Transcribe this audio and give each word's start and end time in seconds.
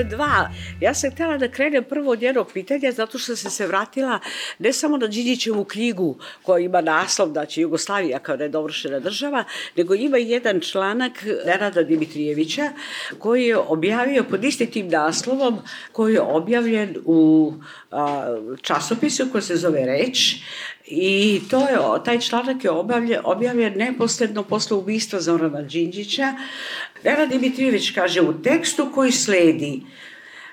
postoje 0.00 0.04
dva. 0.04 0.50
Ja 0.80 0.94
sam 0.94 1.10
htjela 1.10 1.38
da 1.38 1.48
krenem 1.48 1.84
prvo 1.84 2.12
od 2.12 2.22
jednog 2.22 2.52
pitanja 2.52 2.92
zato 2.92 3.18
što 3.18 3.36
sam 3.36 3.50
se 3.50 3.66
vratila 3.66 4.18
ne 4.58 4.72
samo 4.72 4.96
na 4.96 5.06
Đinjićevu 5.06 5.64
knjigu 5.64 6.16
koja 6.42 6.64
ima 6.64 6.80
naslov 6.80 7.32
da 7.32 7.46
će 7.46 7.60
Jugoslavija 7.60 8.18
kao 8.18 8.36
nedovršena 8.36 8.98
država, 9.00 9.44
nego 9.76 9.94
ima 9.94 10.16
jedan 10.16 10.60
članak 10.60 11.12
Nenada 11.46 11.82
Dimitrijevića 11.82 12.70
koji 13.18 13.46
je 13.46 13.56
objavio 13.56 14.24
pod 14.24 14.44
istim 14.44 14.70
tim 14.70 14.88
naslovom 14.88 15.58
koji 15.92 16.14
je 16.14 16.20
objavljen 16.20 16.96
u 17.04 17.52
a, 17.90 18.36
časopisu 18.62 19.28
koji 19.32 19.42
se 19.42 19.56
zove 19.56 19.86
Reč 19.86 20.36
I 20.90 21.40
to 21.50 21.58
je, 21.58 22.04
taj 22.04 22.20
članak 22.20 22.64
je 22.64 22.70
objavljen, 22.70 23.20
objavljen 23.24 23.72
neposledno 23.76 24.42
posle 24.42 24.76
ubistva 24.76 25.20
Zorana 25.20 25.62
Đinđića. 25.62 26.34
Vera 27.02 27.26
Dimitrijević 27.26 27.90
kaže 27.90 28.20
u 28.20 28.42
tekstu 28.42 28.88
koji 28.94 29.12
sledi 29.12 29.82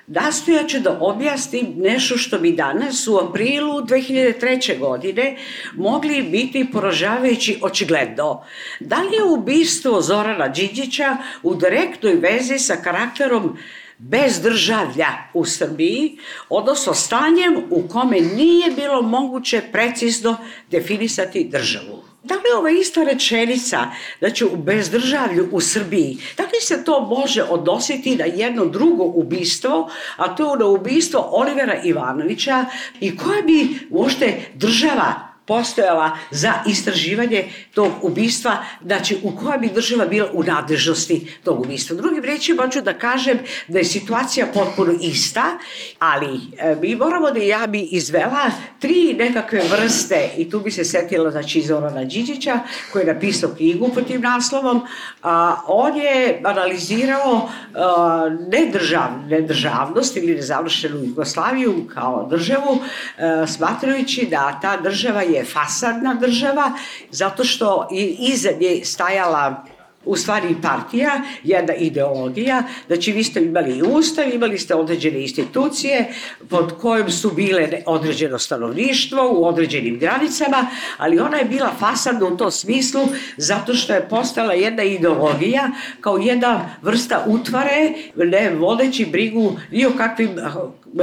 Nastojaću 0.07 0.79
da 0.79 0.97
objasnim 1.01 1.73
nešto 1.77 2.17
što 2.17 2.39
bi 2.39 2.51
danas 2.51 3.07
u 3.07 3.17
aprilu 3.17 3.81
2003. 3.81 4.79
godine 4.79 5.37
mogli 5.75 6.21
biti 6.21 6.67
poražavajući 6.71 7.59
očigledno. 7.61 8.43
Da 8.79 9.01
li 9.01 9.15
je 9.15 9.23
ubistvo 9.23 10.01
Zorana 10.01 10.47
Đinđića 10.47 11.17
u 11.43 11.55
direktnoj 11.55 12.15
vezi 12.15 12.59
sa 12.59 12.75
karakterom 12.75 13.57
bez 13.97 14.41
državlja 14.41 15.07
u 15.33 15.45
Srbiji, 15.45 16.17
odnosno 16.49 16.93
stanjem 16.93 17.63
u 17.69 17.87
kome 17.87 18.19
nije 18.19 18.71
bilo 18.71 19.01
moguće 19.01 19.61
precizno 19.71 20.37
definisati 20.71 21.49
državu. 21.51 22.03
Da 22.23 22.35
li 22.35 22.57
ova 22.57 22.69
ista 22.69 23.03
rečenica, 23.03 23.87
znači 24.19 24.45
u 24.45 24.55
bezdržavlju 24.55 25.49
u 25.51 25.61
Srbiji, 25.61 26.17
da 26.37 26.43
li 26.43 26.61
se 26.61 26.83
to 26.83 27.01
može 27.01 27.43
odnositi 27.43 28.15
na 28.15 28.25
jedno 28.25 28.65
drugo 28.65 29.03
ubistvo, 29.03 29.89
a 30.17 30.35
to 30.35 30.53
je 30.53 30.59
na 30.59 30.65
ubistvo 30.65 31.29
Olivera 31.31 31.81
Ivanovića 31.83 32.65
i 32.99 33.17
koja 33.17 33.41
bi 33.41 33.79
uopšte 33.89 34.51
država 34.55 35.26
postojala 35.47 36.17
za 36.31 36.53
istraživanje 36.67 37.45
tog 37.73 37.91
ubistva, 38.01 38.57
znači 38.85 39.17
u 39.23 39.31
koja 39.35 39.57
bi 39.57 39.67
država 39.67 40.05
bila 40.05 40.29
u 40.33 40.43
nadležnosti 40.43 41.37
tog 41.43 41.59
ubistva. 41.59 41.95
Drugim 41.95 42.23
rečima 42.23 42.69
ću 42.69 42.81
da 42.81 42.93
kažem 42.93 43.39
da 43.67 43.79
je 43.79 43.85
situacija 43.85 44.47
potpuno 44.53 44.93
ista, 45.01 45.57
ali 45.99 46.39
e, 46.57 46.75
mi 46.81 46.95
moramo 46.95 47.31
da 47.31 47.39
ja 47.39 47.67
bi 47.67 47.79
izvela 47.79 48.51
tri 48.79 49.15
nekakve 49.19 49.61
vrste 49.71 50.29
i 50.37 50.49
tu 50.49 50.59
bi 50.59 50.71
se 50.71 50.83
setila 50.83 51.31
znači 51.31 51.61
Zorana 51.61 52.03
Điđića 52.03 52.59
koji 52.93 53.03
je 53.03 53.13
napisao 53.13 53.49
knjigu 53.57 53.89
pod 53.93 54.07
tim 54.07 54.21
naslovom. 54.21 54.81
A, 55.23 55.55
on 55.67 55.95
je 55.95 56.41
analizirao 56.43 57.49
a, 57.75 58.29
nedržav, 58.51 59.09
nedržavnost 59.29 60.17
ili 60.17 60.35
nezavršenu 60.35 61.03
Jugoslaviju 61.03 61.87
kao 61.93 62.27
državu, 62.29 62.79
a, 63.17 63.47
smatrajući 63.47 64.27
da 64.31 64.59
ta 64.61 64.77
država 64.77 65.21
je 65.21 65.36
je 65.37 65.45
fasadna 65.45 66.13
država, 66.13 66.71
zato 67.11 67.43
što 67.43 67.87
iza 68.19 68.49
nje 68.59 68.85
stajala 68.85 69.65
u 70.07 70.15
stvari 70.15 70.55
partija, 70.61 71.21
jedna 71.43 71.73
ideologija, 71.73 72.63
znači 72.87 73.11
vi 73.11 73.23
ste 73.23 73.41
imali 73.41 73.77
i 73.77 73.81
ustav, 73.81 74.33
imali 74.33 74.57
ste 74.57 74.75
određene 74.75 75.21
institucije 75.21 76.13
pod 76.49 76.77
kojom 76.81 77.11
su 77.11 77.31
bile 77.31 77.69
određeno 77.85 78.39
stanovništvo 78.39 79.31
u 79.31 79.45
određenim 79.45 79.99
granicama, 79.99 80.67
ali 80.97 81.19
ona 81.19 81.37
je 81.37 81.45
bila 81.45 81.71
fasadna 81.79 82.25
u 82.25 82.37
tom 82.37 82.51
smislu 82.51 83.01
zato 83.37 83.73
što 83.73 83.93
je 83.93 84.09
postala 84.09 84.53
jedna 84.53 84.83
ideologija 84.83 85.71
kao 86.01 86.17
jedna 86.17 86.69
vrsta 86.81 87.23
utvare, 87.27 87.93
ne 88.15 88.49
vodeći 88.49 89.05
brigu 89.05 89.59
ni 89.71 89.85
o 89.85 89.91
kakvim 89.97 90.39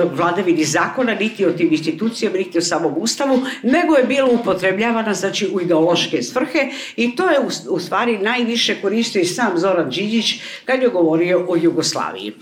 vladavini 0.03 0.65
zakona, 0.65 1.15
niti 1.15 1.47
o 1.47 1.53
tim 1.53 1.73
institucijama, 1.73 2.37
niti 2.37 2.59
o 2.59 2.63
samom 2.63 2.95
ustavu, 2.97 3.43
nego 3.63 3.95
je 3.95 4.05
bilo 4.05 4.29
upotrebljavana 4.33 5.15
znači, 5.15 5.49
u 5.53 5.61
ideološke 5.61 6.23
svrhe 6.23 6.69
i 6.97 7.17
to 7.17 7.31
je 7.31 7.41
u, 7.41 7.75
u 7.75 7.79
stvari 7.81 8.19
najviše 8.19 8.81
koristio 8.83 9.21
i 9.21 9.25
sam 9.25 9.59
Zoran 9.59 9.91
Đinđić 9.91 10.41
kad 10.65 10.83
je 10.83 10.89
govorio 10.89 11.47
o 11.49 11.57
Jugoslaviji. 11.57 12.33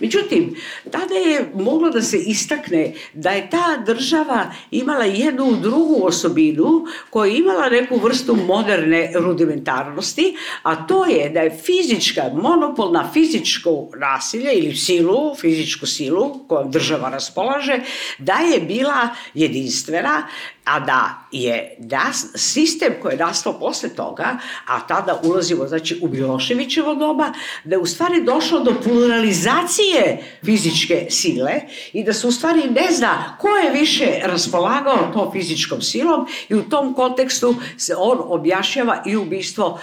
Međutim, 0.00 0.56
tada 0.90 1.14
je 1.14 1.50
moglo 1.54 1.90
da 1.90 2.02
se 2.02 2.18
istakne 2.18 2.92
da 3.14 3.30
je 3.30 3.50
ta 3.50 3.82
država 3.86 4.52
imala 4.70 5.04
jednu 5.04 5.56
drugu 5.62 6.00
osobinu 6.04 6.84
koja 7.10 7.30
je 7.30 7.38
imala 7.38 7.68
neku 7.68 7.96
vrstu 7.96 8.36
moderne 8.36 9.10
rudimentarnosti, 9.14 10.36
a 10.62 10.86
to 10.86 11.04
je 11.04 11.30
da 11.30 11.40
je 11.40 11.58
fizička, 11.64 12.22
monopol 12.34 12.92
na 12.92 13.10
fizičko 13.12 13.88
nasilje 13.98 14.52
ili 14.52 14.76
silu, 14.76 15.34
fizičku 15.40 15.86
silu 15.86 16.38
kojom 16.48 16.70
država 16.70 17.01
država 17.02 17.10
raspolaže, 17.10 17.80
da 18.18 18.34
je 18.34 18.60
bila 18.60 19.08
jedinstvena, 19.34 20.26
a 20.64 20.80
da 20.80 21.26
je 21.32 21.76
nas, 21.78 22.26
sistem 22.34 22.94
koji 23.02 23.12
je 23.12 23.18
nastao 23.18 23.58
posle 23.58 23.88
toga, 23.88 24.38
a 24.66 24.86
tada 24.86 25.20
ulazimo 25.24 25.66
znači, 25.66 25.98
u 26.02 26.08
Miloševićevo 26.08 26.94
doba, 26.94 27.32
da 27.64 27.74
je 27.74 27.78
u 27.78 27.86
stvari 27.86 28.22
došlo 28.24 28.60
do 28.60 28.74
pluralizacije 28.82 30.24
fizičke 30.44 31.06
sile 31.10 31.52
i 31.92 32.04
da 32.04 32.12
se 32.12 32.26
u 32.26 32.32
stvari 32.32 32.70
ne 32.70 32.86
zna 32.90 33.36
ko 33.40 33.48
je 33.48 33.70
više 33.70 34.20
raspolagao 34.22 35.10
to 35.12 35.30
fizičkom 35.32 35.82
silom 35.82 36.26
i 36.48 36.54
u 36.54 36.62
tom 36.62 36.94
kontekstu 36.94 37.54
se 37.76 37.94
on 37.98 38.18
objašnjava 38.20 39.02
i 39.06 39.16
ubistvo 39.16 39.80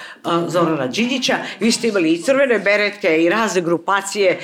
Zorana 0.48 0.88
Đinjića. 0.88 1.38
Vi 1.60 1.72
ste 1.72 1.88
imali 1.88 2.14
i 2.14 2.22
crvene 2.22 2.60
beretke 2.60 3.24
i 3.24 3.30
razne 3.30 3.62
grupacije 3.62 4.40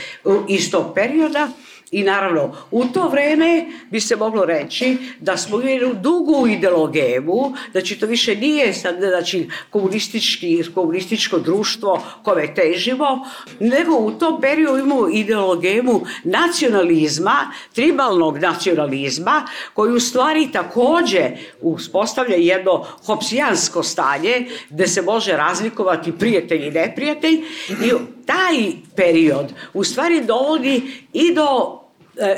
iz 0.47 0.71
tog 0.71 0.93
perioda 0.95 1.47
I 1.95 2.03
naravno, 2.03 2.56
u 2.72 2.85
to 2.85 3.09
vreme 3.09 3.66
bi 3.91 4.00
se 4.00 4.16
moglo 4.16 4.45
reći 4.45 4.97
da 5.19 5.38
smo 5.38 5.61
imali 5.61 5.95
dugu 5.95 6.47
ideologemu, 6.47 7.53
znači 7.72 8.00
to 8.00 8.06
više 8.06 8.35
nije 8.35 8.73
sad, 8.73 8.95
znači, 9.00 9.50
komunistički, 9.69 10.63
komunističko 10.75 11.39
društvo 11.39 12.03
kome 12.23 12.53
težimo, 12.53 13.28
nego 13.59 13.95
u 13.95 14.11
tom 14.11 14.41
periodu 14.41 14.78
imamo 14.78 15.09
ideologemu 15.09 16.01
nacionalizma, 16.23 17.51
tribalnog 17.73 18.38
nacionalizma, 18.38 19.47
koji 19.73 19.94
u 19.94 20.00
stvari 20.00 20.50
takođe 20.51 21.31
uspostavlja 21.61 22.35
jedno 22.35 22.85
hopsijansko 23.05 23.84
stanje 23.84 24.47
gde 24.69 24.88
se 24.88 25.01
može 25.01 25.31
razlikovati 25.31 26.11
prijatelj 26.11 26.67
i 26.67 26.72
neprijatelj 26.72 27.35
i 27.69 27.91
taj 28.25 28.72
period 28.95 29.53
u 29.73 29.84
stvari 29.84 30.23
dovodi 30.23 30.81
i 31.13 31.34
do 31.34 31.81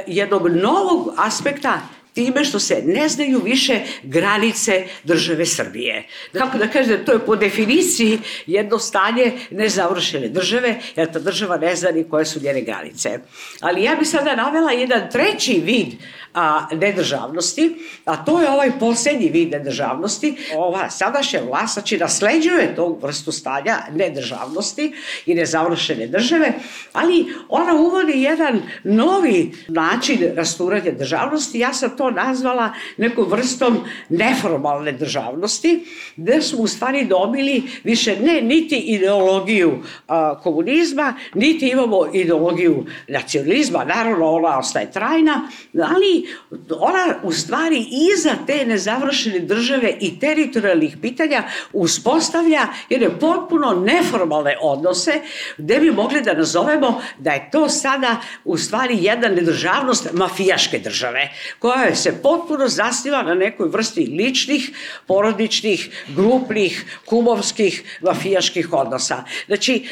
jednog 0.08 0.48
novog 0.50 1.14
aspekta 1.18 1.82
time 2.18 2.44
što 2.44 2.60
se 2.60 2.82
ne 2.86 3.10
znaju 3.10 3.42
više 3.44 3.80
granice 4.04 4.86
države 5.04 5.46
Srbije. 5.46 6.08
Kako 6.34 6.58
da 6.58 6.68
kažem, 6.68 7.06
to 7.06 7.12
je 7.12 7.26
po 7.26 7.36
definiciji 7.36 8.20
jedno 8.48 8.80
stanje 8.80 9.32
nezavršene 9.52 10.30
države, 10.30 10.80
jer 10.96 11.12
ta 11.14 11.20
država 11.20 11.58
ne 11.58 11.76
zna 11.76 11.92
ni 11.92 12.04
koje 12.10 12.26
su 12.26 12.40
njene 12.42 12.62
granice. 12.62 13.20
Ali 13.62 13.84
ja 13.84 13.96
bih 13.96 14.08
sada 14.10 14.36
navela 14.36 14.72
jedan 14.72 15.12
treći 15.12 15.62
vid 15.66 15.94
a, 16.34 16.68
nedržavnosti, 16.72 17.76
a 18.06 18.26
to 18.26 18.42
je 18.42 18.50
ovaj 18.50 18.72
poslednji 18.80 19.30
vid 19.30 19.52
nedržavnosti. 19.52 20.36
Ova 20.56 20.90
sadašnja 20.90 21.42
vlast 21.42 21.74
znači 21.74 21.98
nasleđuje 21.98 22.76
tog 22.76 23.04
vrstu 23.04 23.32
stanja 23.32 23.78
nedržavnosti 23.94 24.94
i 25.26 25.36
nezavršene 25.36 26.08
države, 26.08 26.54
ali 26.94 27.26
ona 27.50 27.74
uvodi 27.74 28.22
jedan 28.22 28.62
novi 28.84 29.52
način 29.68 30.32
rasturanja 30.36 30.92
državnosti. 30.92 31.60
Ja 31.60 31.74
sam 31.74 31.98
to 31.98 32.07
nazvala 32.12 32.74
nekom 32.98 33.26
vrstom 33.30 33.78
neformalne 34.10 34.92
državnosti, 34.92 35.86
gde 36.16 36.42
smo 36.42 36.60
u 36.60 36.68
stvari 36.68 37.06
dobili 37.06 37.64
više 37.84 38.16
ne 38.22 38.42
niti 38.42 38.76
ideologiju 38.76 39.84
a, 40.08 40.40
komunizma, 40.44 41.14
niti 41.34 41.70
imamo 41.70 42.08
ideologiju 42.14 42.86
nacionalizma, 43.08 43.84
naravno 43.84 44.32
ona 44.32 44.60
ostaje 44.60 44.92
trajna, 44.92 45.50
ali 45.74 46.28
ona 46.70 47.16
u 47.24 47.32
stvari 47.32 47.86
iza 48.14 48.32
te 48.48 48.66
nezavršene 48.66 49.40
države 49.40 49.98
i 50.02 50.20
teritorijalnih 50.20 50.98
pitanja 51.02 51.44
uspostavlja 51.74 52.68
jedne 52.90 53.20
potpuno 53.20 53.74
neformalne 53.86 54.58
odnose 54.62 55.22
gde 55.58 55.80
bi 55.80 55.92
mogli 55.92 56.22
da 56.22 56.34
nazovemo 56.34 57.02
da 57.20 57.32
je 57.32 57.50
to 57.52 57.70
sada 57.70 58.16
u 58.46 58.58
stvari 58.58 58.98
jedna 59.02 59.28
nedržavnost 59.28 60.10
mafijaške 60.14 60.80
države 60.80 61.30
koja 61.60 61.96
se 61.98 62.22
potpuno 62.24 62.68
zasniva 62.68 63.24
na 63.24 63.34
nekoj 63.34 63.70
vrsti 63.70 64.06
ličnih, 64.06 64.70
porodičnih, 65.08 65.90
grupnih, 66.16 67.00
kumovskih, 67.06 68.00
mafijaških 68.02 68.74
odnosa. 68.74 69.24
Znači, 69.48 69.88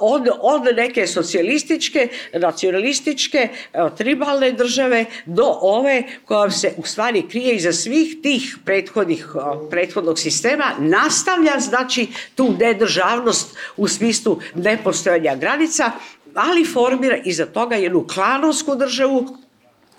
od, 0.00 0.28
od 0.40 0.62
neke 0.76 1.06
socijalističke, 1.06 2.08
nacionalističke, 2.32 3.48
tribalne 3.96 4.52
države 4.52 5.04
do 5.26 5.46
ove 5.60 6.02
koja 6.24 6.50
se 6.50 6.74
u 6.76 6.86
stvari 6.86 7.28
krije 7.28 7.56
iza 7.56 7.72
svih 7.72 8.16
tih 8.22 8.56
prethodnih, 8.64 9.26
prethodnog 9.70 10.18
sistema, 10.18 10.72
nastavlja 10.78 11.60
znači 11.60 12.06
tu 12.34 12.54
nedržavnost 12.58 13.56
u 13.76 13.88
smislu 13.88 14.38
nepostojanja 14.54 15.36
granica 15.36 15.92
ali 16.34 16.64
formira 16.64 17.16
iza 17.24 17.46
toga 17.46 17.76
jednu 17.76 18.06
klanovsku 18.06 18.76
državu 18.76 19.36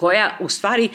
koja 0.02 0.38
u 0.40 0.50
stvari, 0.50 0.90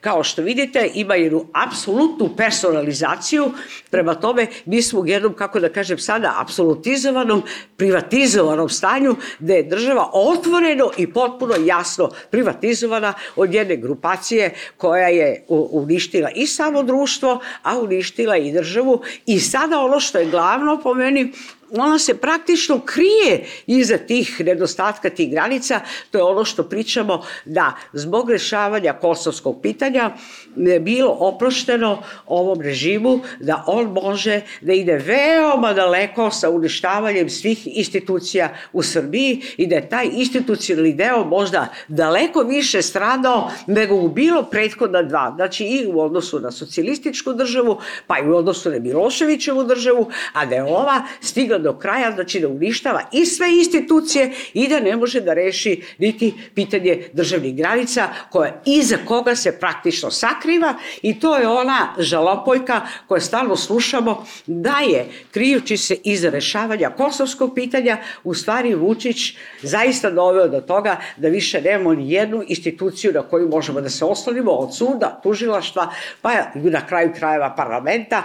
kao 0.00 0.24
što 0.24 0.42
vidite, 0.42 0.90
ima 0.94 1.14
jednu 1.14 1.46
apsolutnu 1.52 2.30
personalizaciju, 2.36 3.50
prema 3.90 4.14
tome 4.14 4.46
mi 4.64 4.82
smo 4.82 5.00
u 5.00 5.06
jednom, 5.06 5.34
kako 5.34 5.60
da 5.60 5.68
kažem 5.68 5.98
sada, 5.98 6.34
apsolutizovanom, 6.38 7.42
privatizovanom 7.76 8.68
stanju, 8.68 9.16
gde 9.38 9.54
je 9.54 9.62
država 9.62 10.10
otvoreno 10.12 10.90
i 10.96 11.12
potpuno 11.12 11.54
jasno 11.66 12.10
privatizovana 12.30 13.14
od 13.36 13.54
jedne 13.54 13.76
grupacije 13.76 14.54
koja 14.76 15.08
je 15.08 15.44
uništila 15.48 16.30
i 16.30 16.46
samo 16.46 16.82
društvo, 16.82 17.40
a 17.62 17.78
uništila 17.78 18.36
i 18.36 18.52
državu. 18.52 19.02
I 19.26 19.40
sada 19.40 19.80
ono 19.80 20.00
što 20.00 20.18
je 20.18 20.30
glavno 20.30 20.80
po 20.82 20.94
meni, 20.94 21.32
ona 21.80 21.98
se 21.98 22.14
praktično 22.14 22.80
krije 22.80 23.46
iza 23.66 23.98
tih 23.98 24.40
nedostatka 24.40 25.10
tih 25.10 25.30
granica, 25.30 25.80
to 26.10 26.18
je 26.18 26.24
ono 26.24 26.44
što 26.44 26.62
pričamo 26.62 27.22
da 27.44 27.72
zbog 27.92 28.30
rešavanja 28.30 28.92
kosovskog 28.92 29.62
pitanja 29.62 30.10
je 30.56 30.80
bilo 30.80 31.16
oprošteno 31.20 32.02
ovom 32.26 32.60
režimu 32.60 33.20
da 33.40 33.64
on 33.66 33.86
može 33.86 34.40
da 34.60 34.72
ide 34.72 34.96
veoma 34.96 35.72
daleko 35.72 36.30
sa 36.30 36.50
uništavanjem 36.50 37.30
svih 37.30 37.76
institucija 37.78 38.56
u 38.72 38.82
Srbiji 38.82 39.42
i 39.56 39.66
da 39.66 39.74
je 39.74 39.88
taj 39.88 40.08
institucionalni 40.12 40.92
deo 40.92 41.24
možda 41.24 41.68
daleko 41.88 42.40
više 42.40 42.82
stradao 42.82 43.50
nego 43.66 43.94
u 43.94 44.08
bilo 44.08 44.42
prethodna 44.42 45.02
dva. 45.02 45.32
Znači 45.36 45.64
i 45.64 45.86
u 45.86 46.00
odnosu 46.00 46.40
na 46.40 46.50
socijalističku 46.50 47.32
državu, 47.32 47.78
pa 48.06 48.18
i 48.18 48.28
u 48.28 48.36
odnosu 48.36 48.70
na 48.70 48.78
Miloševićevu 48.78 49.64
državu, 49.64 50.08
a 50.32 50.46
da 50.46 50.54
je 50.54 50.64
ova 50.64 51.02
stigla 51.20 51.58
do 51.64 51.78
kraja, 51.78 52.12
znači 52.12 52.40
da 52.40 52.48
uništava 52.48 53.00
i 53.12 53.26
sve 53.26 53.46
institucije 53.58 54.30
i 54.54 54.68
da 54.68 54.80
ne 54.80 54.96
može 54.96 55.20
da 55.20 55.34
reši 55.34 55.82
niti 55.98 56.34
pitanje 56.54 57.08
državnih 57.12 57.56
granica 57.56 58.08
koja 58.30 58.62
iza 58.66 58.96
koga 59.04 59.36
se 59.36 59.58
praktično 59.58 60.10
sakriva 60.10 60.74
i 61.02 61.20
to 61.20 61.36
je 61.36 61.48
ona 61.48 61.94
žalopojka 61.98 62.80
koja 63.08 63.20
stalno 63.20 63.56
slušamo 63.56 64.26
da 64.46 64.78
je 64.88 65.06
krijući 65.30 65.76
se 65.76 65.96
iza 66.04 66.30
rešavanja 66.30 66.90
kosovskog 66.90 67.54
pitanja 67.54 67.98
u 68.24 68.34
stvari 68.34 68.74
Vučić 68.74 69.36
zaista 69.62 70.10
doveo 70.10 70.48
do 70.48 70.60
toga 70.60 70.96
da 71.16 71.28
više 71.28 71.60
nemamo 71.62 71.94
ni 71.94 72.12
jednu 72.12 72.44
instituciju 72.48 73.12
na 73.12 73.22
koju 73.22 73.48
možemo 73.48 73.80
da 73.80 73.88
se 73.88 74.04
oslonimo 74.04 74.50
od 74.50 74.76
suda, 74.76 75.20
tužilaštva, 75.22 75.88
pa 76.22 76.30
na 76.54 76.86
kraju 76.86 77.12
krajeva 77.18 77.54
parlamenta. 77.56 78.22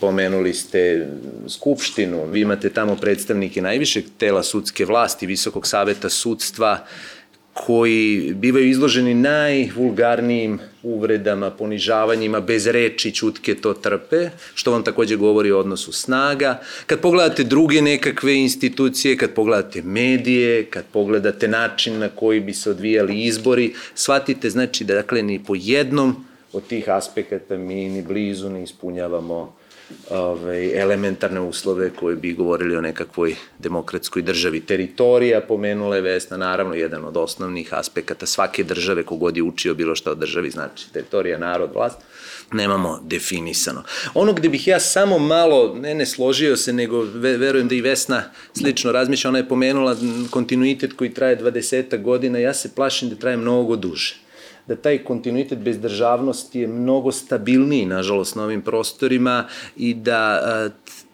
Pomenuli 0.00 0.54
ste 0.54 1.08
Skupštinu, 1.48 2.26
vi 2.26 2.40
imate 2.40 2.69
tamo 2.74 2.96
predstavnike 2.96 3.62
najvišeg 3.62 4.04
tela 4.18 4.42
sudske 4.42 4.84
vlasti, 4.84 5.26
Visokog 5.26 5.66
saveta 5.66 6.08
sudstva, 6.08 6.86
koji 7.54 8.32
bivaju 8.34 8.68
izloženi 8.68 9.14
najvulgarnijim 9.14 10.58
uvredama, 10.82 11.50
ponižavanjima, 11.50 12.40
bez 12.40 12.66
reči, 12.66 13.14
čutke 13.14 13.54
to 13.54 13.74
trpe, 13.74 14.30
što 14.54 14.72
vam 14.72 14.84
takođe 14.84 15.16
govori 15.16 15.50
o 15.52 15.58
odnosu 15.58 15.92
snaga. 15.92 16.60
Kad 16.86 17.00
pogledate 17.00 17.44
druge 17.44 17.82
nekakve 17.82 18.34
institucije, 18.34 19.16
kad 19.16 19.34
pogledate 19.34 19.82
medije, 19.82 20.64
kad 20.64 20.84
pogledate 20.92 21.48
način 21.48 21.98
na 21.98 22.08
koji 22.08 22.40
bi 22.40 22.52
se 22.52 22.70
odvijali 22.70 23.22
izbori, 23.22 23.74
shvatite 23.94 24.50
znači 24.50 24.84
da 24.84 24.94
dakle 24.94 25.22
ni 25.22 25.44
po 25.44 25.54
jednom 25.58 26.24
od 26.52 26.66
tih 26.66 26.88
aspekata 26.88 27.56
mi 27.56 27.88
ni 27.88 28.02
blizu 28.02 28.50
ne 28.50 28.62
ispunjavamo 28.62 29.59
ovaj, 30.10 30.80
elementarne 30.80 31.40
uslove 31.40 31.90
koje 31.90 32.16
bi 32.16 32.32
govorili 32.32 32.76
o 32.76 32.80
nekakvoj 32.80 33.34
demokratskoj 33.58 34.22
državi. 34.22 34.60
Teritorija, 34.60 35.40
pomenula 35.40 35.96
je 35.96 36.02
Vesna, 36.02 36.36
naravno 36.36 36.74
jedan 36.74 37.04
od 37.04 37.16
osnovnih 37.16 37.74
aspekata 37.74 38.26
svake 38.26 38.64
države, 38.64 39.02
kogod 39.02 39.36
je 39.36 39.42
učio 39.42 39.74
bilo 39.74 39.94
šta 39.94 40.10
o 40.10 40.14
državi, 40.14 40.50
znači 40.50 40.92
teritorija, 40.92 41.38
narod, 41.38 41.70
vlast, 41.74 41.98
nemamo 42.52 43.00
definisano. 43.02 43.82
Ono 44.14 44.32
gde 44.32 44.48
bih 44.48 44.68
ja 44.68 44.80
samo 44.80 45.18
malo, 45.18 45.74
ne 45.74 45.94
ne 45.94 46.06
složio 46.06 46.56
se, 46.56 46.72
nego 46.72 47.06
verujem 47.14 47.68
da 47.68 47.74
i 47.74 47.80
Vesna 47.80 48.22
slično 48.58 48.92
razmišlja, 48.92 49.28
ona 49.28 49.38
je 49.38 49.48
pomenula 49.48 49.96
kontinuitet 50.30 50.92
koji 50.92 51.14
traje 51.14 51.38
20 51.38 52.02
godina, 52.02 52.38
ja 52.38 52.54
se 52.54 52.74
plašim 52.74 53.08
da 53.08 53.16
traje 53.16 53.36
mnogo 53.36 53.76
duže 53.76 54.29
da 54.70 54.76
taj 54.76 54.98
kontinuitet 55.04 55.58
bez 55.58 55.80
državnosti 55.82 56.60
je 56.60 56.68
mnogo 56.68 57.12
stabilniji, 57.12 57.86
nažalost, 57.86 58.36
na 58.36 58.44
ovim 58.44 58.62
prostorima 58.62 59.44
i 59.76 59.94
da 59.94 60.70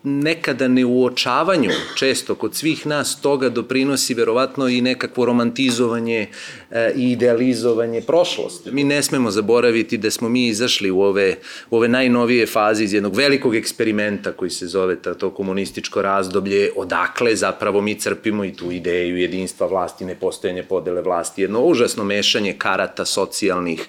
nekada 0.09 0.69
neuočavanju, 0.69 1.71
često 1.97 2.35
kod 2.35 2.55
svih 2.55 2.87
nas, 2.87 3.21
toga 3.21 3.49
doprinosi 3.49 4.15
verovatno 4.15 4.69
i 4.69 4.81
nekakvo 4.81 5.25
romantizovanje 5.25 6.27
e, 6.71 6.93
i 6.97 7.13
idealizovanje 7.13 8.01
prošlosti. 8.01 8.71
Mi 8.71 8.85
ne 8.85 9.03
smemo 9.03 9.31
zaboraviti 9.31 9.99
da 9.99 10.11
smo 10.11 10.29
mi 10.29 10.47
izašli 10.47 10.91
u 10.91 11.01
ove, 11.01 11.37
u 11.71 11.77
ove 11.77 11.89
najnovije 11.89 12.47
faze 12.47 12.85
iz 12.85 12.93
jednog 12.93 13.17
velikog 13.17 13.55
eksperimenta 13.55 14.33
koji 14.33 14.51
se 14.51 14.67
zove 14.67 14.97
to 14.97 15.31
komunističko 15.31 16.03
razdoblje, 16.03 16.71
odakle 16.77 17.37
zapravo 17.37 17.81
mi 17.81 18.01
crpimo 18.01 18.45
i 18.45 18.53
tu 18.53 18.73
ideju 18.73 19.17
jedinstva 19.17 19.67
vlasti, 19.67 20.05
nepostojanje 20.05 20.63
podele 20.63 21.03
vlasti, 21.03 21.43
jedno 21.43 21.61
užasno 21.61 22.05
mešanje 22.05 22.55
karata 22.59 23.05
socijalnih, 23.05 23.89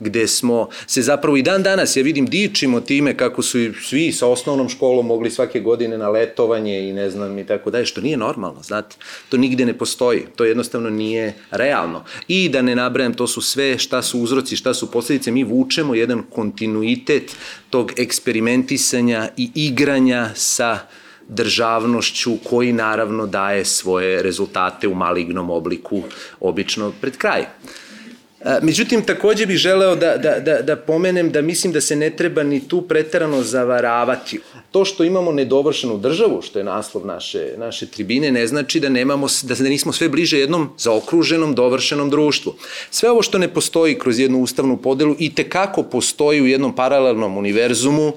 gde 0.00 0.26
smo 0.26 0.68
se 0.86 1.02
zapravo 1.02 1.36
i 1.36 1.42
dan 1.42 1.62
danas, 1.62 1.96
ja 1.96 2.02
vidim, 2.02 2.26
dičimo 2.26 2.80
time 2.80 3.16
kako 3.16 3.42
su 3.42 3.58
svi 3.82 4.12
sa 4.12 4.26
osnovnom 4.26 4.68
školom 4.68 5.06
mogli 5.06 5.30
svake 5.30 5.60
godine 5.60 5.98
na 5.98 6.08
letovanje 6.08 6.88
i 6.88 6.92
ne 6.92 7.10
znam 7.10 7.38
i 7.38 7.46
tako 7.46 7.70
dalje, 7.70 7.86
što 7.86 8.00
nije 8.00 8.16
normalno, 8.16 8.62
znate, 8.62 8.96
to 9.28 9.36
nigde 9.36 9.66
ne 9.66 9.78
postoji, 9.78 10.22
to 10.36 10.44
jednostavno 10.44 10.90
nije 10.90 11.34
realno. 11.50 12.04
I 12.28 12.48
da 12.48 12.62
ne 12.62 12.76
nabrajem, 12.76 13.14
to 13.14 13.26
su 13.26 13.40
sve 13.40 13.78
šta 13.78 14.02
su 14.02 14.20
uzroci, 14.20 14.56
šta 14.56 14.74
su 14.74 14.90
posledice, 14.90 15.30
mi 15.30 15.44
vučemo 15.44 15.94
jedan 15.94 16.22
kontinuitet 16.30 17.36
tog 17.70 17.92
eksperimentisanja 17.96 19.28
i 19.36 19.50
igranja 19.54 20.30
sa 20.34 20.78
državnošću 21.28 22.36
koji 22.44 22.72
naravno 22.72 23.26
daje 23.26 23.64
svoje 23.64 24.22
rezultate 24.22 24.88
u 24.88 24.94
malignom 24.94 25.50
obliku 25.50 26.02
obično 26.40 26.92
pred 27.00 27.16
kraj. 27.16 27.44
Međutim, 28.62 29.02
takođe 29.02 29.46
bih 29.46 29.56
želeo 29.56 29.96
da, 29.96 30.16
da, 30.16 30.38
da, 30.40 30.62
da 30.62 30.76
pomenem 30.76 31.30
da 31.30 31.42
mislim 31.42 31.72
da 31.72 31.80
se 31.80 31.96
ne 31.96 32.10
treba 32.10 32.42
ni 32.42 32.68
tu 32.68 32.82
pretarano 32.82 33.42
zavaravati. 33.42 34.40
To 34.70 34.84
što 34.84 35.04
imamo 35.04 35.32
nedovršenu 35.32 35.98
državu, 35.98 36.42
što 36.42 36.58
je 36.58 36.64
naslov 36.64 37.06
naše, 37.06 37.54
naše 37.56 37.86
tribine, 37.86 38.32
ne 38.32 38.46
znači 38.46 38.80
da, 38.80 38.88
nemamo, 38.88 39.26
da 39.42 39.54
nismo 39.54 39.92
sve 39.92 40.08
bliže 40.08 40.38
jednom 40.38 40.68
zaokruženom, 40.78 41.54
dovršenom 41.54 42.10
društvu. 42.10 42.54
Sve 42.90 43.10
ovo 43.10 43.22
što 43.22 43.38
ne 43.38 43.48
postoji 43.48 43.98
kroz 43.98 44.18
jednu 44.18 44.42
ustavnu 44.42 44.76
podelu 44.76 45.16
i 45.18 45.34
tekako 45.34 45.82
postoji 45.82 46.42
u 46.42 46.46
jednom 46.46 46.74
paralelnom 46.76 47.38
univerzumu, 47.38 48.12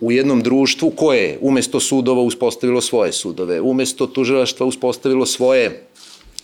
u 0.00 0.12
jednom 0.12 0.42
društvu 0.42 0.90
koje 0.90 1.22
je 1.22 1.38
umesto 1.40 1.80
sudova 1.80 2.22
uspostavilo 2.22 2.80
svoje 2.80 3.12
sudove, 3.12 3.60
umesto 3.60 4.06
tužilaštva 4.06 4.66
uspostavilo 4.66 5.26
svoje 5.26 5.86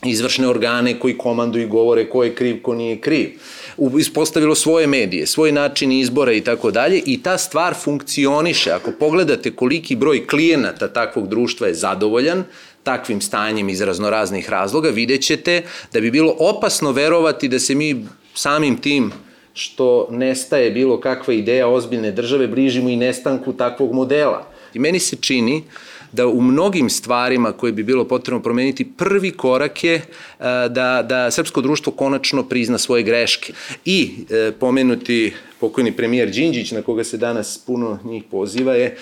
izvršne 0.07 0.49
organe 0.49 0.99
koji 0.99 1.19
komanduju 1.19 1.65
i 1.65 1.69
govore 1.69 2.09
ko 2.11 2.25
je 2.25 2.35
kriv, 2.35 2.63
ko 2.63 2.75
nije 2.75 3.01
kriv. 3.01 3.41
Ispostavilo 3.99 4.55
svoje 4.55 4.87
medije, 4.87 5.27
svoj 5.27 5.53
način 5.53 5.93
izbora 5.93 6.33
i 6.33 6.41
tako 6.41 6.71
dalje 6.71 7.03
i 7.07 7.23
ta 7.23 7.39
stvar 7.39 7.75
funkcioniše. 7.75 8.71
Ako 8.71 8.93
pogledate 8.99 9.51
koliki 9.51 9.97
broj 9.97 10.27
klijenata 10.27 10.89
takvog 10.89 11.29
društva 11.29 11.67
je 11.67 11.75
zadovoljan, 11.75 12.45
takvim 12.83 13.21
stanjem 13.21 13.69
iz 13.69 13.81
raznoraznih 13.81 14.51
razloga, 14.51 14.89
vidjet 14.91 15.23
ćete 15.23 15.63
da 15.93 16.01
bi 16.01 16.11
bilo 16.11 16.37
opasno 16.39 16.93
verovati 16.93 17.49
da 17.49 17.59
se 17.59 17.75
mi 17.75 18.07
samim 18.35 18.77
tim 18.79 19.13
što 19.55 20.09
nestaje 20.11 20.71
bilo 20.71 21.01
kakva 21.01 21.35
ideja 21.35 21.69
ozbiljne 21.69 22.13
države, 22.13 22.47
bližimo 22.47 22.89
i 22.89 22.97
nestanku 22.97 23.53
takvog 23.53 23.93
modela. 23.93 24.47
I 24.75 24.79
meni 24.79 24.99
se 24.99 25.17
čini 25.17 25.63
da 26.17 26.27
u 26.27 26.41
mnogim 26.41 26.91
stvarima 26.91 27.53
koje 27.53 27.73
bi 27.73 27.83
bilo 27.83 28.05
potrebno 28.05 28.43
promeniti, 28.43 28.85
prvi 28.97 29.31
korak 29.31 29.85
je 29.85 29.95
e, 29.95 30.03
da, 30.69 31.05
da 31.09 31.31
srpsko 31.31 31.61
društvo 31.61 31.93
konačno 31.93 32.43
prizna 32.43 32.79
svoje 32.79 33.03
greške. 33.03 33.53
I 33.85 34.11
e, 34.31 34.53
pomenuti 34.61 35.33
pokojni 35.61 35.93
premijer 35.93 36.31
Đinđić, 36.31 36.73
na 36.73 36.83
koga 36.83 37.05
se 37.05 37.17
danas 37.17 37.59
puno 37.59 37.99
njih 38.05 38.25
poziva, 38.31 38.75
je 38.75 38.97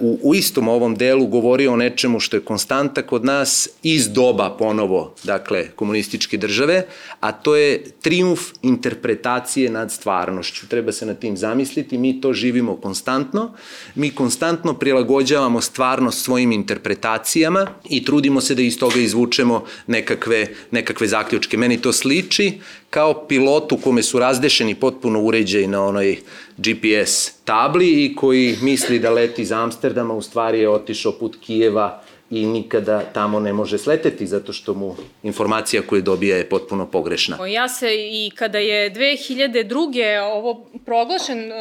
u, 0.00 0.18
u 0.22 0.34
istom 0.34 0.68
ovom 0.68 0.94
delu 0.94 1.26
govorio 1.26 1.72
o 1.72 1.76
nečemu 1.76 2.20
što 2.20 2.36
je 2.36 2.44
konstanta 2.44 3.02
kod 3.02 3.24
nas 3.24 3.68
iz 3.82 4.08
doba 4.08 4.56
ponovo, 4.58 5.14
dakle, 5.24 5.68
komunističke 5.76 6.36
države, 6.36 6.86
a 7.20 7.32
to 7.32 7.56
je 7.56 7.82
triumf 8.00 8.40
interpretacije 8.62 9.70
nad 9.70 9.92
stvarnošću. 9.92 10.68
Treba 10.68 10.92
se 10.92 11.06
na 11.06 11.14
tim 11.14 11.36
zamisliti, 11.36 11.98
mi 11.98 12.20
to 12.20 12.32
živimo 12.32 12.76
konstantno, 12.76 13.52
mi 13.94 14.10
konstantno 14.10 14.74
prilagođavamo 14.74 15.60
stvarnost 15.60 16.24
svojim 16.24 16.52
interpretacijama 16.52 17.66
i 17.90 18.04
trudimo 18.04 18.40
se 18.40 18.54
da 18.54 18.62
iz 18.62 18.78
toga 18.78 19.00
izvučemo 19.00 19.64
nekakve, 19.86 20.46
nekakve 20.70 21.06
zaključke. 21.06 21.56
Meni 21.56 21.82
to 21.82 21.92
sliči 21.92 22.60
kao 22.90 23.26
pilotu 23.26 23.76
kome 23.76 24.02
su 24.02 24.18
razdešeni 24.18 24.74
potpuno 24.74 25.20
uređaj 25.20 25.66
na 25.66 25.87
onoj 25.88 26.18
GPS 26.56 27.32
tabli 27.44 28.04
i 28.04 28.14
koji 28.14 28.56
misli 28.62 28.98
da 28.98 29.10
leti 29.10 29.42
iz 29.42 29.52
Amsterdama, 29.52 30.14
u 30.14 30.22
stvari 30.22 30.60
je 30.60 30.68
otišao 30.68 31.12
put 31.12 31.36
Kijeva 31.40 32.02
i 32.30 32.46
nikada 32.46 33.02
tamo 33.12 33.40
ne 33.40 33.52
može 33.52 33.78
sleteti 33.78 34.26
zato 34.26 34.52
što 34.52 34.74
mu 34.74 34.96
informacija 35.22 35.82
koju 35.82 36.02
dobija 36.02 36.36
je 36.36 36.48
potpuno 36.48 36.86
pogrešna. 36.86 37.46
Ja 37.46 37.68
se 37.68 37.94
i 37.94 38.30
kada 38.34 38.58
je 38.58 38.92
2002. 38.92 40.20
ovo 40.20 40.66
proglašen, 40.84 41.52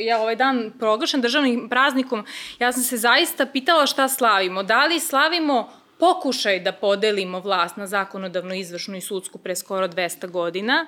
je 0.00 0.16
ovaj 0.16 0.36
dan 0.36 0.72
proglašen 0.78 1.20
državnim 1.20 1.68
praznikom, 1.68 2.24
ja 2.58 2.72
sam 2.72 2.82
se 2.82 2.96
zaista 2.96 3.46
pitala 3.46 3.86
šta 3.86 4.08
slavimo. 4.08 4.62
Da 4.62 4.84
li 4.84 5.00
slavimo 5.00 5.68
pokušaj 5.98 6.60
da 6.60 6.72
podelimo 6.72 7.40
vlast 7.40 7.76
na 7.76 7.86
zakonodavnu, 7.86 8.54
izvršnu 8.54 8.96
i 8.96 9.00
sudsku 9.00 9.38
pre 9.38 9.56
skoro 9.56 9.88
200 9.88 10.30
godina, 10.30 10.86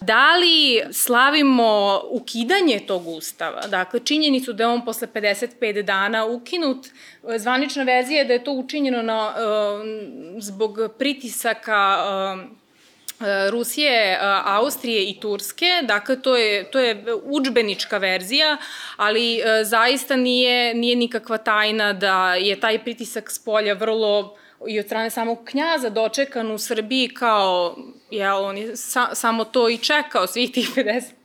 Da 0.00 0.36
li 0.36 0.82
slavimo 0.92 2.00
ukidanje 2.10 2.80
tog 2.86 3.08
ustava? 3.08 3.60
Dakle, 3.66 4.00
činjenicu 4.00 4.52
da 4.52 4.62
je 4.62 4.68
on 4.68 4.84
posle 4.84 5.08
55 5.14 5.82
dana 5.82 6.24
ukinut, 6.24 6.86
zvanična 7.36 7.82
verzija 7.82 8.18
je 8.18 8.24
da 8.24 8.32
je 8.32 8.44
to 8.44 8.52
učinjeno 8.52 9.02
na, 9.02 9.28
uh, 9.28 9.86
zbog 10.38 10.78
pritisaka 10.98 12.04
uh, 12.04 12.60
Rusije, 13.50 14.18
Austrije 14.44 15.10
i 15.10 15.20
Turske, 15.20 15.66
dakle 15.82 16.22
to 16.22 16.36
je, 16.36 16.70
to 16.70 16.78
je 16.78 17.04
učbenička 17.24 17.98
verzija, 17.98 18.56
ali 18.96 19.40
zaista 19.64 20.16
nije, 20.16 20.74
nije 20.74 20.96
nikakva 20.96 21.38
tajna 21.38 21.92
da 21.92 22.34
je 22.34 22.60
taj 22.60 22.84
pritisak 22.84 23.30
s 23.30 23.38
polja 23.38 23.74
vrlo 23.74 24.36
i 24.68 24.80
od 24.80 24.86
strane 24.86 25.10
samog 25.10 25.44
knjaza 25.44 25.90
dočekan 25.90 26.50
u 26.50 26.58
Srbiji 26.58 27.08
kao 27.08 27.76
jel, 28.10 28.44
on 28.44 28.58
je 28.58 28.76
sa, 28.76 29.14
samo 29.14 29.44
to 29.44 29.68
i 29.68 29.78
čekao 29.78 30.26
svih 30.26 30.52
tih 30.52 30.70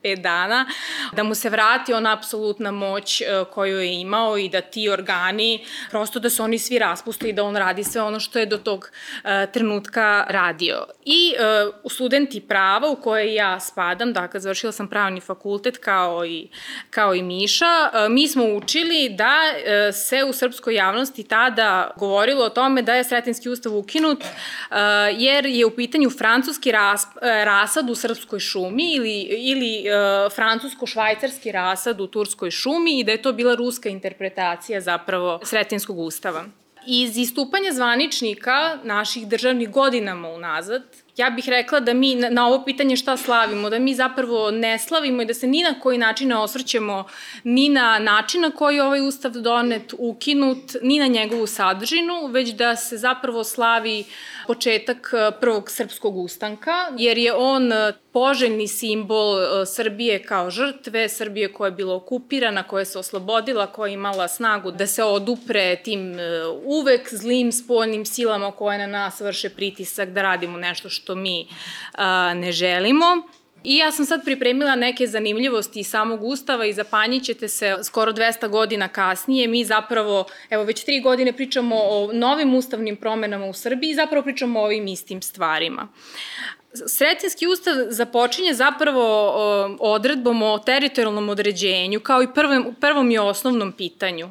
55 0.05 0.21
dana, 0.21 0.65
da 1.13 1.23
mu 1.23 1.35
se 1.35 1.49
vrati 1.49 1.93
ona 1.93 2.13
apsolutna 2.13 2.71
moć 2.71 3.21
e, 3.21 3.25
koju 3.53 3.79
je 3.79 4.01
imao 4.01 4.37
i 4.37 4.49
da 4.49 4.61
ti 4.61 4.89
organi, 4.89 5.65
prosto 5.89 6.19
da 6.19 6.29
se 6.29 6.43
oni 6.43 6.59
svi 6.59 6.79
raspuste 6.79 7.29
i 7.29 7.33
da 7.33 7.43
on 7.43 7.55
radi 7.55 7.83
sve 7.83 8.01
ono 8.01 8.19
što 8.19 8.39
je 8.39 8.45
do 8.45 8.57
tog 8.57 8.89
uh, 9.23 9.29
trenutka 9.53 10.25
radio. 10.29 10.85
I 11.05 11.33
uh, 11.83 11.91
studenti 11.91 12.41
prava 12.41 12.89
u 12.89 12.95
koje 12.95 13.35
ja 13.35 13.59
spadam, 13.59 14.13
dakle, 14.13 14.39
završila 14.39 14.71
sam 14.71 14.87
pravni 14.87 15.21
fakultet 15.21 15.77
kao 15.77 16.25
i, 16.25 16.47
kao 16.89 17.15
i 17.15 17.21
Miša, 17.21 17.89
mi 18.09 18.27
smo 18.27 18.45
učili 18.45 19.09
da 19.09 19.39
se 19.91 20.23
u 20.23 20.33
srpskoj 20.33 20.75
javnosti 20.75 21.23
tada 21.23 21.91
govorilo 21.97 22.45
o 22.45 22.49
tome 22.49 22.81
da 22.81 22.93
je 22.93 23.03
Sretenski 23.03 23.49
ustav 23.49 23.77
ukinut, 23.77 24.23
jer 25.17 25.45
je 25.45 25.65
u 25.65 25.75
pitanju 25.75 26.09
francuski 26.09 26.71
ras, 26.71 27.07
e, 27.21 27.45
rasad 27.45 27.89
u 27.89 27.95
srpskoj 27.95 28.39
šumi 28.39 28.93
ili, 28.93 29.19
ili 29.21 29.83
francusko-švajcarski 30.35 31.51
rasad 31.51 32.01
u 32.01 32.07
turskoj 32.07 32.51
šumi 32.51 32.99
i 32.99 33.03
da 33.03 33.11
je 33.11 33.21
to 33.21 33.33
bila 33.33 33.55
ruska 33.55 33.89
interpretacija 33.89 34.81
zapravo 34.81 35.39
Sretenskog 35.43 35.99
ustava. 35.99 36.45
Iz 36.87 37.17
istupanja 37.17 37.71
zvaničnika 37.71 38.77
naših 38.83 39.27
državnih 39.27 39.69
godinama 39.71 40.29
unazad, 40.29 40.83
ja 41.17 41.29
bih 41.29 41.49
rekla 41.49 41.79
da 41.79 41.93
mi 41.93 42.15
na, 42.15 42.47
ovo 42.47 42.63
pitanje 42.65 42.95
šta 42.95 43.17
slavimo, 43.17 43.69
da 43.69 43.79
mi 43.79 43.95
zapravo 43.95 44.51
ne 44.51 44.79
slavimo 44.79 45.21
i 45.21 45.25
da 45.25 45.33
se 45.33 45.47
ni 45.47 45.63
na 45.63 45.79
koji 45.79 45.97
način 45.97 46.27
ne 46.27 46.37
osvrćemo 46.37 47.03
ni 47.43 47.69
na 47.69 47.99
način 47.99 48.41
na 48.41 48.51
koji 48.51 48.75
je 48.75 48.83
ovaj 48.83 49.07
ustav 49.07 49.31
donet, 49.31 49.93
ukinut, 49.97 50.75
ni 50.81 50.99
na 50.99 51.07
njegovu 51.07 51.47
sadržinu, 51.47 52.27
već 52.27 52.49
da 52.49 52.75
se 52.75 52.97
zapravo 52.97 53.43
slavi 53.43 54.03
početak 54.47 55.13
e, 55.13 55.31
prvog 55.39 55.71
srpskog 55.71 56.17
ustanka, 56.17 56.71
jer 56.97 57.17
je 57.17 57.33
on 57.33 57.73
e, 57.73 57.93
poželjni 58.11 58.67
simbol 58.67 59.39
e, 59.39 59.65
Srbije 59.65 60.23
kao 60.23 60.49
žrtve, 60.49 61.09
Srbije 61.09 61.53
koja 61.53 61.67
je 61.67 61.71
bila 61.71 61.95
okupirana, 61.95 62.63
koja 62.63 62.85
se 62.85 62.99
oslobodila, 62.99 63.67
koja 63.67 63.87
je 63.87 63.93
imala 63.93 64.27
snagu 64.27 64.71
da 64.71 64.87
se 64.87 65.03
odupre 65.03 65.75
tim 65.75 66.17
uvek 66.63 67.13
zlim 67.13 67.51
spoljnim 67.51 68.05
silama 68.05 68.51
koje 68.51 68.77
na 68.77 68.87
nas 68.87 69.21
vrše 69.21 69.49
pritisak 69.49 70.09
da 70.09 70.21
radimo 70.21 70.57
nešto 70.57 70.89
što 70.89 71.04
što 71.05 71.15
mi 71.15 71.47
a, 71.93 72.33
ne 72.33 72.51
želimo. 72.51 73.05
I 73.63 73.77
ja 73.77 73.91
sam 73.91 74.05
sad 74.05 74.23
pripremila 74.25 74.75
neke 74.75 75.07
zanimljivosti 75.07 75.79
iz 75.79 75.87
samog 75.87 76.23
Ustava 76.23 76.65
i 76.65 76.73
zapanjit 76.73 77.23
ćete 77.23 77.47
se 77.47 77.75
skoro 77.83 78.13
200 78.13 78.49
godina 78.49 78.87
kasnije. 78.87 79.47
Mi 79.47 79.65
zapravo, 79.65 80.25
evo 80.49 80.63
već 80.63 80.83
tri 80.83 81.01
godine 81.01 81.33
pričamo 81.33 81.75
o 81.75 82.09
novim 82.13 82.55
ustavnim 82.55 82.95
promenama 82.95 83.45
u 83.45 83.53
Srbiji 83.53 83.91
i 83.91 83.95
zapravo 83.95 84.23
pričamo 84.23 84.59
o 84.59 84.63
ovim 84.63 84.87
istim 84.87 85.21
stvarima. 85.21 85.87
Sretenski 86.87 87.47
ustav 87.47 87.73
započinje 87.89 88.53
zapravo 88.53 89.05
odredbom 89.79 90.41
o 90.41 90.59
teritorijalnom 90.59 91.29
određenju 91.29 91.99
kao 91.99 92.23
i 92.23 92.33
prvom, 92.33 92.75
prvom 92.81 93.11
i 93.11 93.17
osnovnom 93.17 93.71
pitanju. 93.71 94.29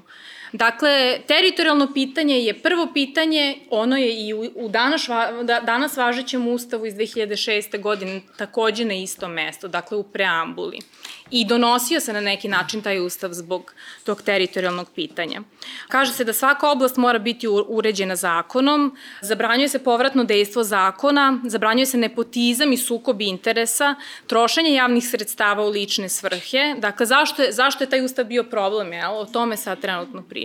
Dakle, 0.54 1.20
teritorijalno 1.26 1.92
pitanje 1.94 2.38
je 2.38 2.54
prvo 2.54 2.88
pitanje, 2.94 3.58
ono 3.70 3.96
je 3.96 4.26
i 4.26 4.34
u, 4.34 4.68
danas, 4.68 5.06
da, 5.42 5.60
danas 5.60 5.96
važećem 5.96 6.48
ustavu 6.48 6.86
iz 6.86 6.94
2006. 6.94 7.80
godine 7.80 8.20
takođe 8.36 8.84
na 8.84 8.94
isto 8.94 9.28
mesto, 9.28 9.68
dakle 9.68 9.96
u 9.96 10.02
preambuli 10.02 10.78
i 11.30 11.44
donosio 11.44 12.00
se 12.00 12.12
na 12.12 12.20
neki 12.20 12.48
način 12.48 12.82
taj 12.82 13.00
ustav 13.00 13.32
zbog 13.32 13.74
tog 14.04 14.22
teritorijalnog 14.22 14.90
pitanja. 14.94 15.40
Kaže 15.88 16.12
se 16.12 16.24
da 16.24 16.32
svaka 16.32 16.70
oblast 16.70 16.96
mora 16.96 17.18
biti 17.18 17.48
uređena 17.48 18.16
zakonom, 18.16 18.96
zabranjuje 19.20 19.68
se 19.68 19.84
povratno 19.84 20.24
dejstvo 20.24 20.64
zakona, 20.64 21.40
zabranjuje 21.44 21.86
se 21.86 21.98
nepotizam 21.98 22.72
i 22.72 22.76
sukob 22.76 23.20
interesa, 23.20 23.94
trošenje 24.26 24.74
javnih 24.74 25.08
sredstava 25.08 25.64
u 25.64 25.70
lične 25.70 26.08
svrhe. 26.08 26.74
Dakle, 26.78 27.06
zašto 27.06 27.42
je, 27.42 27.52
zašto 27.52 27.84
je 27.84 27.90
taj 27.90 28.04
ustav 28.04 28.24
bio 28.24 28.44
problem? 28.44 28.92
Jel? 28.92 29.18
O 29.18 29.24
tome 29.24 29.56
sad 29.56 29.80
trenutno 29.80 30.22
pričamo. 30.22 30.43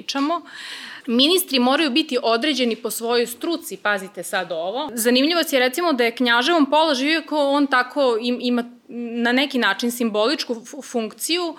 Ministri 1.07 1.59
moraju 1.59 1.89
biti 1.91 2.17
određeni 2.23 2.75
po 2.75 2.91
svojoj 2.91 3.27
struci, 3.27 3.77
pazite 3.77 4.23
sad 4.23 4.51
ovo. 4.51 4.89
Zanimljivo 4.93 5.41
je 5.51 5.59
recimo 5.59 5.93
da 5.93 6.03
je 6.03 6.15
knjaževom 6.15 6.65
položaju, 6.65 7.11
iako 7.11 7.49
on 7.49 7.67
tako 7.67 8.17
ima 8.21 8.63
na 8.91 9.31
neki 9.31 9.57
način 9.57 9.91
simboličku 9.91 10.55
funkciju 10.83 11.43
uh, 11.43 11.55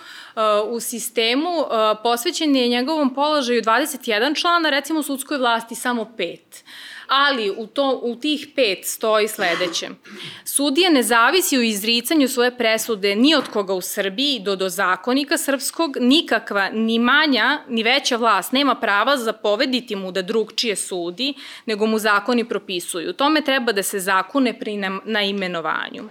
u 0.68 0.80
sistemu, 0.80 1.50
uh, 1.50 1.66
posvećen 2.02 2.56
je 2.56 2.68
njegovom 2.68 3.14
položaju 3.14 3.62
21 3.62 4.40
člana, 4.40 4.70
recimo 4.70 5.00
u 5.00 5.02
sudskoj 5.02 5.38
vlasti 5.38 5.74
samo 5.74 6.04
pet 6.16 6.64
ali 7.10 7.50
u, 7.50 7.66
to, 7.66 8.00
u 8.02 8.16
tih 8.16 8.46
pet 8.56 8.78
stoji 8.84 9.28
sledeće. 9.28 9.88
Sudija 10.44 10.90
ne 10.90 11.02
zavisi 11.02 11.58
u 11.58 11.62
izricanju 11.62 12.28
svoje 12.28 12.56
presude 12.58 13.16
ni 13.16 13.34
od 13.34 13.48
koga 13.48 13.74
u 13.74 13.80
Srbiji 13.80 14.40
do 14.40 14.56
do 14.56 14.68
zakonika 14.68 15.38
srpskog, 15.38 15.96
nikakva 16.00 16.70
ni 16.70 16.98
manja 16.98 17.60
ni 17.68 17.82
veća 17.82 18.16
vlast 18.16 18.52
nema 18.52 18.74
prava 18.74 19.16
zapovediti 19.16 19.96
mu 19.96 20.12
da 20.12 20.22
drugčije 20.22 20.76
sudi, 20.76 21.34
nego 21.66 21.86
mu 21.86 21.98
zakoni 21.98 22.44
propisuju. 22.44 23.12
Tome 23.12 23.40
treba 23.40 23.72
da 23.72 23.82
se 23.82 24.00
zakune 24.00 24.58
pri 24.58 24.76
na 25.04 25.22
imenovanju 25.22 26.08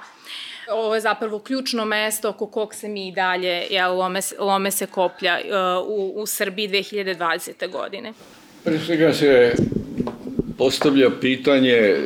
ovo 0.72 0.96
je 0.96 1.02
zapravo 1.02 1.40
ključno 1.40 1.86
mesto 1.86 2.30
oko 2.30 2.48
kog 2.48 2.76
se 2.76 2.88
mi 2.88 3.08
i 3.08 3.12
dalje 3.12 3.68
ja, 3.72 3.88
lome, 3.88 4.20
lome 4.40 4.72
se 4.72 4.86
koplja 4.86 5.40
uh, 5.40 5.88
u, 5.88 6.22
u 6.22 6.26
Srbiji 6.26 6.70
2020. 6.70 7.72
godine. 7.72 8.14
Pre 8.64 8.80
svega 8.80 9.14
se 9.14 9.54
postavlja 10.60 11.10
pitanje 11.22 11.98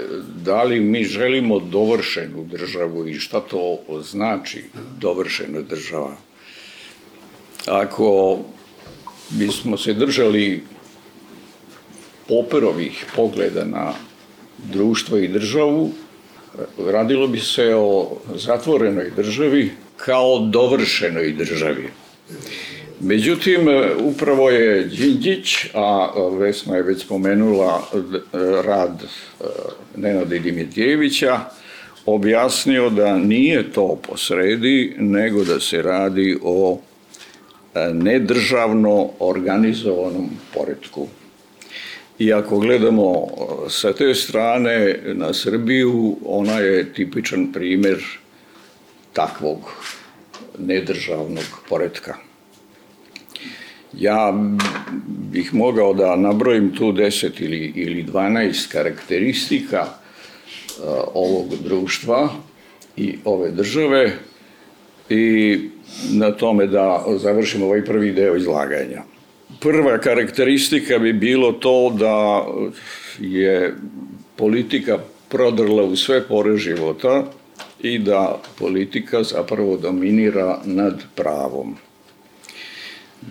da 0.45 0.63
li 0.63 0.79
mi 0.79 1.03
želimo 1.03 1.59
dovršenu 1.59 2.43
državu 2.51 3.07
i 3.07 3.19
šta 3.19 3.39
to 3.41 3.79
znači 4.03 4.63
dovršena 4.99 5.61
država. 5.61 6.15
Ako 7.65 8.39
bismo 9.29 9.77
se 9.77 9.93
držali 9.93 10.63
poperovih 12.27 13.05
pogleda 13.15 13.65
na 13.65 13.93
društvo 14.57 15.17
i 15.17 15.27
državu, 15.27 15.91
radilo 16.77 17.27
bi 17.27 17.39
se 17.39 17.75
o 17.75 18.17
zatvorenoj 18.35 19.11
državi 19.15 19.71
kao 19.97 20.39
dovršenoj 20.39 21.31
državi. 21.31 21.89
Međutim, 23.05 23.67
upravo 23.99 24.49
je 24.49 24.83
Đinđić, 24.83 25.65
a 25.73 26.09
Vesna 26.39 26.75
je 26.75 26.83
već 26.83 27.01
spomenula 27.01 27.81
rad 28.65 29.03
e, 29.03 29.43
Nenada 29.95 30.37
Dimitjevića, 30.37 31.39
objasnio 32.05 32.89
da 32.89 33.17
nije 33.17 33.71
to 33.71 33.99
posredi, 34.07 34.95
nego 34.97 35.43
da 35.43 35.59
se 35.59 35.81
radi 35.81 36.37
o 36.43 36.79
e, 37.75 37.93
nedržavno 37.93 39.09
organizovanom 39.19 40.29
poredku. 40.53 41.07
I 42.19 42.33
ako 42.33 42.59
gledamo 42.59 43.13
e, 43.13 43.69
sa 43.69 43.93
te 43.93 44.15
strane 44.15 44.99
na 45.13 45.33
Srbiju, 45.33 46.17
ona 46.25 46.59
je 46.59 46.93
tipičan 46.93 47.51
primer 47.53 48.03
takvog 49.13 49.59
nedržavnog 50.59 51.59
poredka. 51.69 52.32
Ja 53.99 54.33
bih 55.31 55.53
mogao 55.53 55.93
da 55.93 56.15
nabrojim 56.15 56.75
tu 56.75 56.91
10 56.91 57.41
ili, 57.41 57.73
ili 57.75 58.03
12 58.03 58.71
karakteristika 58.71 59.81
uh, 59.81 60.85
ovog 61.13 61.55
društva 61.63 62.29
i 62.97 63.15
ove 63.25 63.51
države 63.51 64.11
i 65.09 65.59
na 66.11 66.31
tome 66.31 66.67
da 66.67 67.05
završimo 67.17 67.65
ovaj 67.65 67.85
prvi 67.85 68.11
deo 68.11 68.35
izlaganja. 68.35 69.03
Prva 69.59 69.97
karakteristika 69.97 70.99
bi 70.99 71.13
bilo 71.13 71.51
to 71.51 71.95
da 71.99 72.45
je 73.19 73.75
politika 74.35 74.97
prodrla 75.29 75.83
u 75.83 75.95
sve 75.95 76.27
pore 76.27 76.57
života 76.57 77.23
i 77.81 77.99
da 77.99 78.41
politika 78.59 79.23
zapravo 79.23 79.77
dominira 79.77 80.59
nad 80.65 81.03
pravom. 81.15 81.75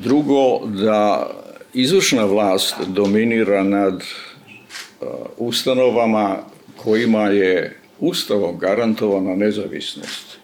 Drugo, 0.01 0.67
da 0.67 1.31
izvršna 1.75 2.25
vlast 2.25 2.75
dominira 2.87 3.63
nad 3.63 3.95
uh, 3.95 5.09
ustanovama 5.37 6.39
kojima 6.77 7.29
je 7.29 7.81
ustavom 8.01 8.59
garantovana 8.59 9.37
nezavisnost 9.37 10.39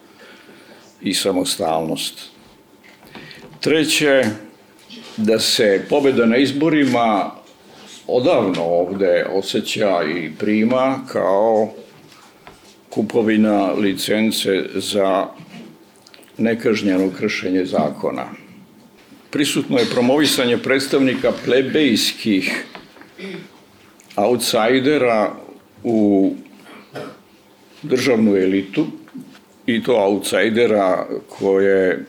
i 1.03 1.15
samostalnost. 1.15 2.21
Treće, 3.61 4.25
da 5.17 5.39
se 5.39 5.85
pobeda 5.89 6.27
na 6.27 6.37
izborima 6.37 7.31
odavno 8.07 8.63
ovde 8.63 9.27
osjeća 9.33 10.03
i 10.17 10.31
prima 10.39 10.99
kao 11.13 11.69
kupovina 12.91 13.73
licence 13.73 14.65
za 14.75 15.27
nekažnjeno 16.39 17.11
kršenje 17.19 17.65
zakona. 17.65 18.48
Prisutno 19.31 19.79
je 19.79 19.91
promovisanje 19.93 20.59
predstavnika 20.59 21.33
plebejskih 21.45 22.65
outsidera 24.17 25.33
u 25.85 26.33
državnu 27.83 28.37
elitu 28.37 28.87
i 29.67 29.83
to 29.83 29.97
outsidera 29.97 31.07
koje, 31.29 32.05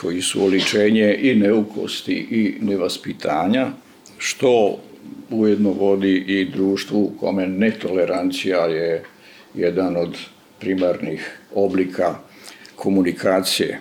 koji 0.00 0.22
su 0.22 0.44
oličenje 0.44 1.18
i 1.20 1.34
neukosti 1.34 2.12
i 2.12 2.54
nevaspitanja, 2.60 3.66
što 4.18 4.78
ujedno 5.30 5.70
vodi 5.70 6.24
i 6.26 6.44
društvu 6.44 7.00
u 7.00 7.12
kome 7.20 7.46
netolerancija 7.46 8.66
je 8.66 9.04
jedan 9.54 9.96
od 9.96 10.16
primarnih 10.60 11.38
oblika 11.54 12.14
komunikacije. 12.76 13.80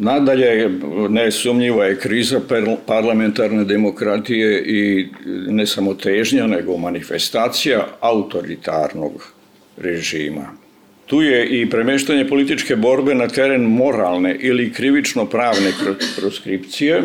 Nadalje, 0.00 0.70
nesumnjiva 1.08 1.84
je 1.84 1.98
kriza 1.98 2.40
parlamentarne 2.86 3.64
demokratije 3.64 4.62
i 4.66 5.08
ne 5.48 5.66
samo 5.66 5.94
težnja, 5.94 6.46
nego 6.46 6.76
manifestacija 6.76 7.86
autoritarnog 8.00 9.32
režima. 9.76 10.64
Tu 11.06 11.22
je 11.22 11.60
i 11.60 11.70
premeštanje 11.70 12.28
političke 12.28 12.76
borbe 12.76 13.14
na 13.14 13.28
teren 13.28 13.62
moralne 13.62 14.36
ili 14.40 14.72
krivično-pravne 14.72 15.72
proskripcije 16.20 17.02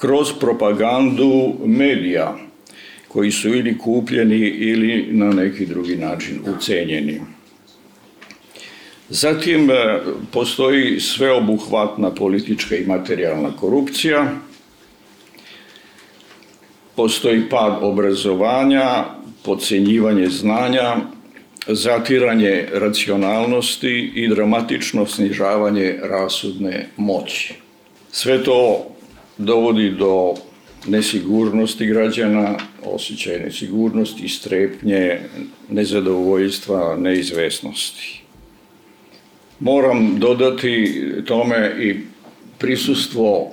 kroz 0.00 0.28
propagandu 0.40 1.54
medija 1.66 2.36
koji 3.08 3.30
su 3.30 3.48
ili 3.48 3.78
kupljeni 3.78 4.38
ili 4.48 5.06
na 5.10 5.32
neki 5.32 5.66
drugi 5.66 5.96
način 5.96 6.40
ucenjeni. 6.56 7.20
Zatim 9.10 9.70
e, 9.70 10.00
postoji 10.32 11.00
sveobuhvatna 11.00 12.10
politička 12.10 12.76
i 12.76 12.86
materijalna 12.86 13.56
korupcija, 13.56 14.34
postoji 16.96 17.48
pad 17.50 17.78
obrazovanja, 17.80 19.04
podcenjivanje 19.44 20.28
znanja, 20.28 20.96
zatiranje 21.66 22.66
racionalnosti 22.72 24.12
i 24.14 24.28
dramatično 24.28 25.06
snižavanje 25.06 25.98
rasudne 26.02 26.88
moći. 26.96 27.54
Sve 28.10 28.44
to 28.44 28.86
dovodi 29.38 29.90
do 29.90 30.34
nesigurnosti 30.86 31.86
građana, 31.86 32.56
osjećaj 32.84 33.40
nesigurnosti, 33.40 34.28
strepnje, 34.28 35.20
nezadovoljstva, 35.68 36.96
neizvesnosti. 36.96 38.17
Moram 39.60 40.18
dodati 40.18 41.02
tome 41.26 41.74
i 41.80 41.96
prisustvo, 42.58 43.52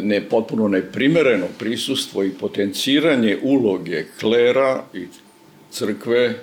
ne 0.00 0.20
potpuno 0.20 0.68
neprimereno 0.68 1.46
prisustvo 1.58 2.24
i 2.24 2.30
potenciranje 2.30 3.38
uloge 3.42 4.04
klera 4.20 4.82
i 4.94 5.06
crkve 5.70 6.34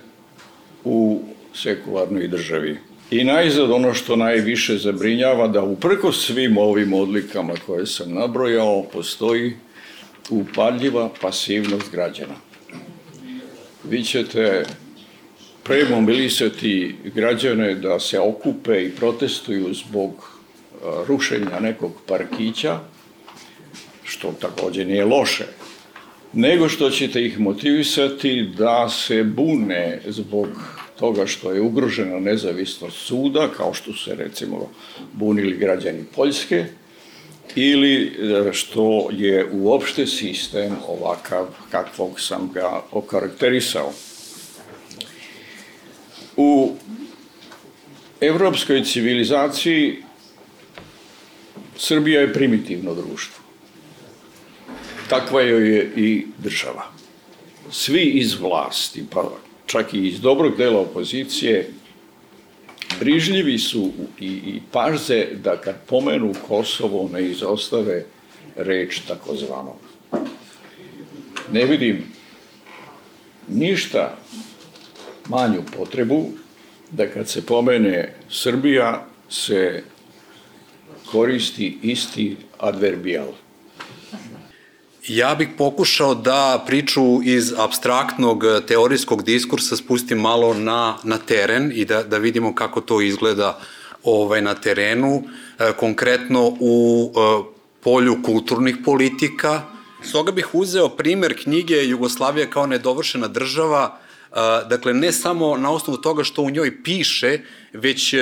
u 0.84 1.22
sekularnoj 1.54 2.28
državi. 2.28 2.78
I 3.12 3.24
najzad 3.24 3.72
ono 3.72 3.94
što 3.94 4.16
najviše 4.16 4.78
zabrinjava 4.78 5.48
da 5.48 5.64
uprko 5.64 6.12
svim 6.12 6.58
ovim 6.58 6.94
odlikama 6.94 7.54
koje 7.66 7.86
sam 7.86 8.14
nabrojao 8.14 8.84
postoji 8.94 9.54
upadljiva 10.30 11.10
pasivnost 11.22 11.92
građana. 11.92 12.36
Vi 13.84 14.04
ćete 14.04 14.64
premobilisati 15.64 16.96
građane 17.16 17.76
da 17.76 18.00
se 18.00 18.20
okupe 18.20 18.84
i 18.84 18.92
protestuju 18.92 19.74
zbog 19.74 20.42
rušenja 21.08 21.60
nekog 21.60 21.92
parkića, 22.08 22.80
što 24.04 24.34
takođe 24.42 24.86
nije 24.86 25.06
loše, 25.06 25.46
nego 26.34 26.70
što 26.70 26.90
ćete 26.90 27.26
ih 27.26 27.40
motivisati 27.40 28.50
da 28.58 28.90
se 28.90 29.24
bune 29.24 30.02
zbog 30.08 30.48
toga 31.00 31.28
što 31.28 31.52
je 31.52 31.62
ugrožena 31.62 32.20
nezavisnost 32.20 32.98
suda, 32.98 33.48
kao 33.58 33.74
što 33.74 33.94
se 33.94 34.16
recimo 34.16 34.70
bunili 35.14 35.58
građani 35.58 36.04
Poljske, 36.16 36.66
ili 37.56 38.04
e, 38.04 38.54
što 38.54 39.10
je 39.12 39.48
uopšte 39.52 40.08
sistem 40.08 40.76
ovakav 40.88 41.48
kakvog 41.72 42.20
sam 42.20 42.52
ga 42.54 42.82
okarakterisao. 42.92 43.92
U 46.42 46.76
evropskoj 48.22 48.84
civilizaciji 48.84 50.04
Srbija 51.78 52.22
je 52.22 52.34
primitivno 52.34 52.96
društvo. 52.96 53.44
Takva 55.10 55.42
joj 55.42 55.76
je 55.76 55.92
i 55.96 56.26
država. 56.38 56.86
Svi 57.72 58.02
iz 58.02 58.34
vlasti, 58.40 59.04
pa 59.12 59.30
čak 59.66 59.94
i 59.94 60.08
iz 60.08 60.20
dobrog 60.20 60.58
dela 60.58 60.80
opozicije, 60.80 61.70
brižljivi 63.00 63.58
su 63.58 63.92
i, 64.20 64.26
i 64.26 64.62
pažze 64.72 65.26
da 65.44 65.58
kad 65.58 65.86
pomenu 65.86 66.34
Kosovo 66.48 67.10
ne 67.14 67.26
izostave 67.26 68.06
reč 68.56 69.00
takozvano. 69.08 69.76
Ne 71.52 71.66
vidim 71.66 72.04
ništa 73.48 74.18
manju 75.32 75.62
potrebu 75.78 76.26
da 76.92 77.08
kad 77.08 77.30
se 77.30 77.46
pomene 77.46 78.16
Srbija 78.30 79.06
se 79.30 79.84
koristi 81.12 81.78
isti 81.82 82.38
adverbijal. 82.60 83.28
Ja 85.08 85.36
bih 85.36 85.50
pokušao 85.58 86.16
da 86.16 86.64
priču 86.68 87.24
iz 87.24 87.54
abstraktnog 87.58 88.44
teorijskog 88.68 89.24
diskursa 89.24 89.76
spustim 89.76 90.20
malo 90.20 90.54
na, 90.54 90.98
na 91.04 91.18
teren 91.18 91.72
i 91.76 91.86
da, 91.86 92.04
da 92.04 92.18
vidimo 92.18 92.56
kako 92.56 92.82
to 92.82 93.02
izgleda 93.02 93.60
ovaj, 94.04 94.42
na 94.42 94.54
terenu, 94.54 95.24
e, 95.60 95.72
konkretno 95.80 96.58
u 96.60 97.12
e, 97.16 97.44
polju 97.84 98.18
kulturnih 98.24 98.78
politika. 98.86 99.62
Stoga 100.04 100.32
bih 100.32 100.56
uzeo 100.56 100.90
primer 100.90 101.44
knjige 101.44 101.86
Jugoslavija 101.88 102.50
kao 102.50 102.66
nedovršena 102.66 103.28
država, 103.28 104.00
dakle 104.70 104.94
ne 104.94 105.12
samo 105.12 105.58
na 105.58 105.72
osnovu 105.72 105.98
toga 105.98 106.24
što 106.24 106.42
u 106.42 106.50
njoj 106.50 106.84
piše, 106.84 107.40
već 107.74 108.16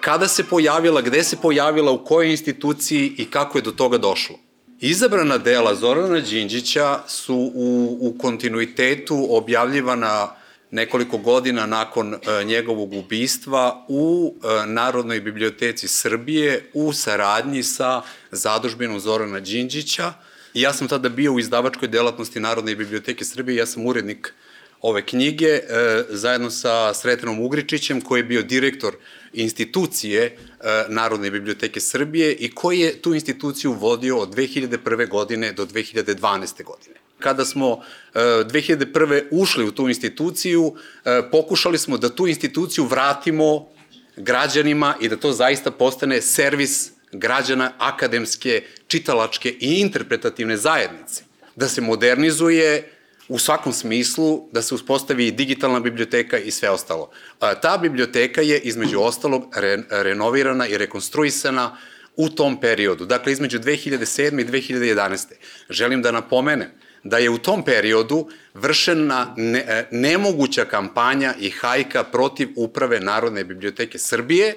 kada 0.00 0.28
se 0.28 0.44
pojavila, 0.44 1.02
gde 1.02 1.24
se 1.24 1.36
pojavila, 1.36 1.92
u 1.92 2.04
kojoj 2.04 2.30
instituciji 2.30 3.14
i 3.16 3.24
kako 3.24 3.58
je 3.58 3.62
do 3.62 3.70
toga 3.70 3.98
došlo. 3.98 4.36
Izabrana 4.80 5.38
dela 5.38 5.74
Zorana 5.74 6.20
Đinđića 6.20 6.98
su 7.06 7.36
u, 7.54 7.98
u 8.00 8.18
kontinuitetu 8.18 9.26
objavljivana 9.30 10.28
nekoliko 10.70 11.18
godina 11.18 11.66
nakon 11.66 12.14
e, 12.14 12.44
njegovog 12.44 12.92
ubistva 12.92 13.86
u 13.88 14.34
e, 14.34 14.66
Narodnoj 14.66 15.20
biblioteci 15.20 15.88
Srbije 15.88 16.70
u 16.74 16.92
saradnji 16.92 17.62
sa 17.62 18.02
zadužbinom 18.30 19.00
Zorana 19.00 19.40
Đinđića. 19.40 20.12
I 20.54 20.60
ja 20.60 20.72
sam 20.72 20.88
tada 20.88 21.08
bio 21.08 21.32
u 21.32 21.38
izdavačkoj 21.38 21.88
delatnosti 21.88 22.40
Narodne 22.40 22.74
biblioteke 22.74 23.24
Srbije, 23.24 23.56
ja 23.56 23.66
sam 23.66 23.86
urednik 23.86 24.34
ove 24.80 25.06
knjige, 25.06 25.46
e, 25.46 25.62
zajedno 26.08 26.50
sa 26.50 26.94
Sretanom 26.94 27.40
Ugričićem, 27.40 28.00
koji 28.00 28.20
je 28.20 28.24
bio 28.24 28.42
direktor 28.42 28.94
institucije 29.32 30.24
e, 30.24 30.34
Narodne 30.88 31.30
biblioteke 31.30 31.80
Srbije 31.80 32.34
i 32.34 32.50
koji 32.50 32.80
je 32.80 33.02
tu 33.02 33.14
instituciju 33.14 33.72
vodio 33.72 34.18
od 34.18 34.34
2001. 34.34 35.08
godine 35.08 35.52
do 35.52 35.66
2012. 35.66 36.64
godine. 36.64 36.96
Kada 37.18 37.44
smo 37.44 37.80
2001. 38.14 39.12
E, 39.12 39.24
ušli 39.30 39.64
u 39.64 39.72
tu 39.72 39.88
instituciju, 39.88 40.74
pokušali 41.30 41.78
smo 41.78 41.98
da 41.98 42.14
tu 42.14 42.26
instituciju 42.26 42.84
vratimo 42.84 43.68
građanima 44.16 44.94
i 45.00 45.08
da 45.08 45.16
to 45.16 45.32
zaista 45.32 45.70
postane 45.70 46.22
servis 46.22 46.90
građana 47.12 47.72
akademske, 47.78 48.62
čitalačke 48.86 49.50
i 49.60 49.80
interpretativne 49.80 50.56
zajednice. 50.56 51.24
Da 51.56 51.68
se 51.68 51.80
modernizuje 51.80 52.99
u 53.30 53.38
svakom 53.38 53.72
smislu, 53.72 54.48
da 54.52 54.62
se 54.62 54.74
uspostavi 54.74 55.30
digitalna 55.30 55.80
biblioteka 55.80 56.38
i 56.38 56.50
sve 56.50 56.70
ostalo. 56.70 57.10
Ta 57.38 57.78
biblioteka 57.82 58.40
je, 58.40 58.58
između 58.58 59.00
ostalog, 59.00 59.54
re, 59.56 59.78
renovirana 59.90 60.66
i 60.66 60.78
rekonstruisana 60.78 61.76
u 62.16 62.28
tom 62.28 62.60
periodu, 62.60 63.06
dakle 63.06 63.32
između 63.32 63.58
2007. 63.58 64.40
i 64.40 64.44
2011. 64.44 65.26
Želim 65.68 66.02
da 66.02 66.10
napomenem 66.10 66.68
da 67.04 67.18
je 67.18 67.30
u 67.30 67.38
tom 67.38 67.64
periodu 67.64 68.28
vršena 68.54 69.34
ne, 69.36 69.58
e, 69.58 69.88
nemoguća 69.90 70.64
kampanja 70.64 71.34
i 71.40 71.50
hajka 71.50 72.04
protiv 72.04 72.48
uprave 72.56 73.00
Narodne 73.00 73.44
biblioteke 73.44 73.98
Srbije, 73.98 74.54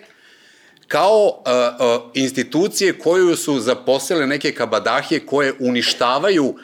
kao 0.88 1.25
uh, 1.27 1.33
uh, 1.33 2.12
institucije 2.13 2.93
koju 2.93 3.36
su 3.36 3.59
zaposlele 3.59 4.27
neke 4.27 4.51
kabadahije 4.51 5.25
koje 5.25 5.53
uništavaju 5.59 6.55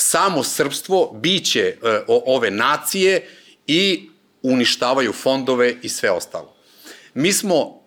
samo 0.00 0.42
srpstvo, 0.42 1.12
biće 1.22 1.76
uh, 1.82 2.18
ove 2.26 2.50
nacije 2.50 3.28
i 3.66 4.10
uništavaju 4.42 5.12
fondove 5.12 5.74
i 5.82 5.88
sve 5.88 6.10
ostalo. 6.10 6.56
Mi 7.14 7.32
smo 7.32 7.78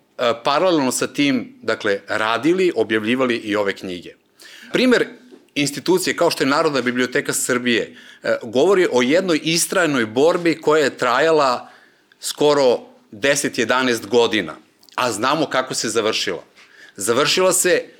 paralelno 0.44 0.92
sa 0.92 1.08
tim, 1.08 1.58
dakle, 1.62 2.00
radili, 2.08 2.72
objavljivali 2.76 3.36
i 3.36 3.56
ove 3.56 3.74
knjige. 3.76 4.16
Primer 4.74 5.08
institucije 5.56 6.16
kao 6.16 6.32
što 6.32 6.44
je 6.44 6.48
Narodna 6.48 6.82
biblioteka 6.82 7.34
Srbije 7.34 7.96
govori 8.44 8.88
o 8.92 9.02
jednoj 9.02 9.40
istrajnoj 9.44 10.06
borbi 10.06 10.62
koja 10.62 10.84
je 10.84 10.98
trajala 10.98 11.70
skoro 12.20 12.80
10-11 13.12 14.08
godina 14.08 14.56
a 14.96 15.12
znamo 15.12 15.46
kako 15.46 15.74
se 15.74 15.90
završila. 15.90 16.44
Završila 16.96 17.54
se 17.54 17.70
e, 17.70 17.92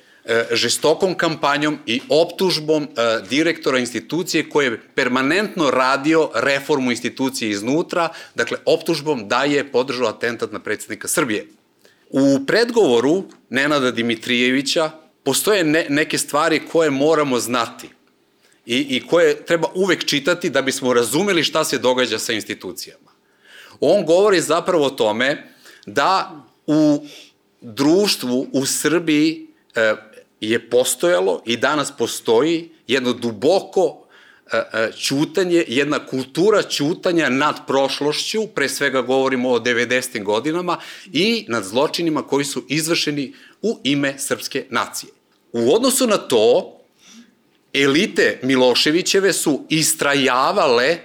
žestokom 0.52 1.14
kampanjom 1.14 1.78
i 1.86 2.00
optužbom 2.08 2.82
e, 2.82 2.88
direktora 3.30 3.78
institucije 3.78 4.48
koji 4.48 4.66
je 4.66 4.80
permanentno 4.94 5.70
radio 5.70 6.30
reformu 6.34 6.90
institucije 6.90 7.50
iznutra, 7.50 8.08
dakle 8.34 8.58
optužbom 8.64 9.28
da 9.28 9.44
je 9.44 9.72
podržao 9.72 10.08
atentat 10.08 10.52
na 10.52 10.58
predsednika 10.58 11.08
Srbije. 11.08 11.46
U 12.10 12.46
predgovoru 12.46 13.24
Nenada 13.50 13.90
Dimitrijevića 13.90 14.90
postoje 15.22 15.64
ne, 15.64 15.86
neke 15.88 16.18
stvari 16.18 16.60
koje 16.72 16.90
moramo 16.90 17.38
znati 17.38 17.88
i, 18.66 18.96
i 18.96 19.06
koje 19.06 19.46
treba 19.46 19.68
uvek 19.74 20.04
čitati 20.04 20.50
da 20.50 20.62
bismo 20.62 20.92
razumeli 20.92 21.44
šta 21.44 21.64
se 21.64 21.78
događa 21.78 22.18
sa 22.18 22.32
institucijama. 22.32 23.10
On 23.80 24.06
govori 24.06 24.40
zapravo 24.40 24.86
o 24.86 24.90
tome 24.90 25.44
da 25.86 26.44
u 26.66 27.06
društvu 27.60 28.46
u 28.52 28.66
Srbiji 28.66 29.46
e, 29.74 29.94
je 30.50 30.70
postojalo 30.70 31.42
i 31.46 31.56
danas 31.56 31.92
postoji 31.98 32.70
jedno 32.86 33.12
duboko 33.12 34.02
čutanje, 34.98 35.58
e, 35.58 35.64
jedna 35.68 36.06
kultura 36.06 36.62
čutanja 36.62 37.28
nad 37.28 37.66
prošlošću, 37.66 38.46
pre 38.46 38.68
svega 38.68 39.02
govorimo 39.02 39.50
o 39.50 39.58
90. 39.58 40.22
godinama, 40.22 40.78
i 41.12 41.44
nad 41.48 41.64
zločinima 41.64 42.22
koji 42.22 42.44
su 42.44 42.64
izvršeni 42.68 43.34
u 43.62 43.78
ime 43.84 44.14
srpske 44.18 44.64
nacije. 44.70 45.10
U 45.52 45.74
odnosu 45.74 46.06
na 46.06 46.16
to, 46.16 46.78
elite 47.72 48.38
Miloševićeve 48.42 49.32
su 49.32 49.66
istrajavale 49.68 50.98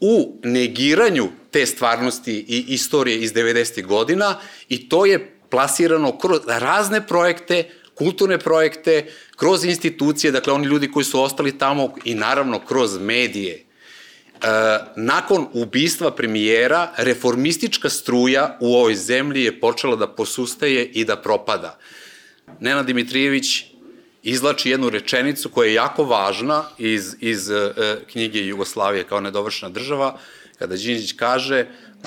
u 0.00 0.38
negiranju 0.42 1.28
te 1.50 1.66
stvarnosti 1.66 2.44
i 2.48 2.64
istorije 2.68 3.18
iz 3.18 3.32
90. 3.32 3.86
godina 3.86 4.40
i 4.68 4.88
to 4.88 5.06
je 5.06 5.36
plasirano 5.50 6.18
kroz 6.18 6.40
razne 6.46 7.06
projekte, 7.06 7.70
kulturne 7.94 8.38
projekte, 8.38 9.06
kroz 9.36 9.64
institucije, 9.64 10.32
dakle 10.32 10.52
oni 10.52 10.66
ljudi 10.66 10.90
koji 10.92 11.04
su 11.04 11.22
ostali 11.22 11.58
tamo 11.58 11.94
i 12.04 12.14
naravno 12.14 12.58
kroz 12.58 12.98
medije. 12.98 13.54
E, 13.54 13.64
nakon 14.96 15.46
ubistva 15.52 16.10
premijera, 16.10 16.92
reformistička 16.96 17.90
struja 17.90 18.58
u 18.60 18.76
ovoj 18.76 18.94
zemlji 18.94 19.44
je 19.44 19.60
počela 19.60 19.96
da 19.96 20.06
posustaje 20.06 20.84
i 20.84 21.04
da 21.04 21.16
propada. 21.16 21.78
Nena 22.60 22.82
Dimitrijević 22.82 23.64
izlači 24.22 24.70
jednu 24.70 24.90
rečenicu 24.90 25.48
koja 25.48 25.68
je 25.68 25.74
jako 25.74 26.04
važna 26.04 26.64
iz, 26.78 27.16
iz 27.20 27.50
e, 27.50 27.72
knjige 28.12 28.46
Jugoslavije 28.46 29.04
kao 29.04 29.20
nedovršena 29.20 29.70
država, 29.70 30.18
kada 30.58 30.76
Đinđić 30.76 31.12
kaže 31.12 31.66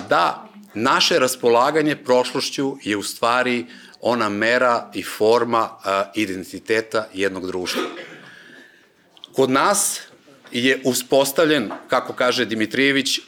da 0.09 0.49
naše 0.73 1.19
raspolaganje 1.19 1.95
prošlošću 1.95 2.77
je 2.83 2.97
u 2.97 3.03
stvari 3.03 3.65
ona 4.01 4.29
mera 4.29 4.91
i 4.93 5.03
forma 5.03 5.69
a, 5.83 6.11
identiteta 6.15 7.07
jednog 7.13 7.47
društva. 7.47 7.81
Kod 9.33 9.49
nas 9.49 10.01
je 10.51 10.81
uspostavljen, 10.83 11.71
kako 11.87 12.13
kaže 12.13 12.45
Dimitrijević, 12.45 13.17
e, 13.17 13.21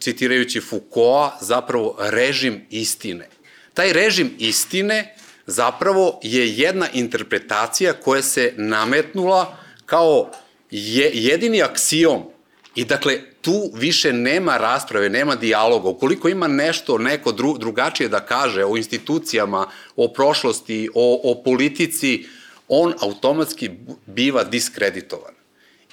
citirajući 0.00 0.60
Foucaulta, 0.60 1.38
zapravo 1.40 1.96
režim 1.98 2.66
istine. 2.70 3.28
Taj 3.74 3.92
režim 3.92 4.34
istine 4.38 5.14
zapravo 5.46 6.20
je 6.22 6.56
jedna 6.56 6.88
interpretacija 6.92 7.92
koja 7.92 8.22
se 8.22 8.52
nametnula 8.56 9.56
kao 9.86 10.30
je, 10.70 11.10
jedini 11.14 11.62
aksijom 11.62 12.33
i 12.74 12.84
dakle 12.84 13.18
tu 13.42 13.70
više 13.74 14.12
nema 14.12 14.56
rasprave, 14.56 15.08
nema 15.08 15.34
dijaloga. 15.34 15.88
Ukoliko 15.88 16.28
ima 16.28 16.48
nešto 16.48 16.98
neko 16.98 17.32
dru, 17.32 17.58
drugačije 17.58 18.08
da 18.08 18.20
kaže 18.20 18.64
o 18.64 18.76
institucijama, 18.76 19.66
o 19.96 20.08
prošlosti, 20.08 20.88
o, 20.94 21.20
o 21.24 21.42
politici, 21.42 22.26
on 22.68 22.94
automatski 23.00 23.70
biva 24.06 24.44
diskreditovan. 24.44 25.34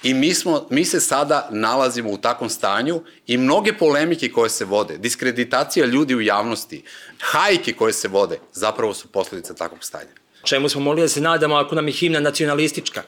I 0.02 0.14
mi, 0.14 0.34
smo, 0.34 0.66
mi 0.70 0.84
se 0.84 1.00
sada 1.00 1.48
nalazimo 1.50 2.10
u 2.10 2.18
takvom 2.18 2.50
stanju 2.50 3.02
i 3.26 3.36
mnoge 3.36 3.72
polemike 3.72 4.32
koje 4.32 4.50
se 4.50 4.64
vode, 4.64 4.98
diskreditacija 4.98 5.86
ljudi 5.86 6.14
u 6.14 6.20
javnosti, 6.20 6.82
hajke 7.20 7.72
koje 7.72 7.92
se 7.92 8.08
vode, 8.08 8.38
zapravo 8.52 8.94
su 8.94 9.08
posledice 9.08 9.54
takvog 9.54 9.84
stanja. 9.84 10.10
Čemu 10.44 10.68
smo 10.68 10.80
mogli 10.80 11.02
da 11.02 11.08
se 11.08 11.20
nadamo 11.20 11.54
ako 11.54 11.74
nam 11.74 11.88
je 11.88 11.92
himna 11.92 12.20
nacionalistička? 12.20 13.02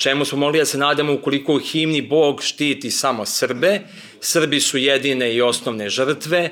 Čemu 0.00 0.24
smo 0.24 0.38
mogli 0.38 0.58
da 0.58 0.64
se 0.64 0.78
nadamo 0.78 1.12
ukoliko 1.12 1.54
u 1.54 1.58
himni 1.58 2.02
Bog 2.02 2.42
štiti 2.42 2.90
samo 2.90 3.26
Srbe, 3.26 3.80
Srbi 4.20 4.60
su 4.60 4.78
jedine 4.78 5.34
i 5.34 5.42
osnovne 5.42 5.90
žrtve, 5.90 6.50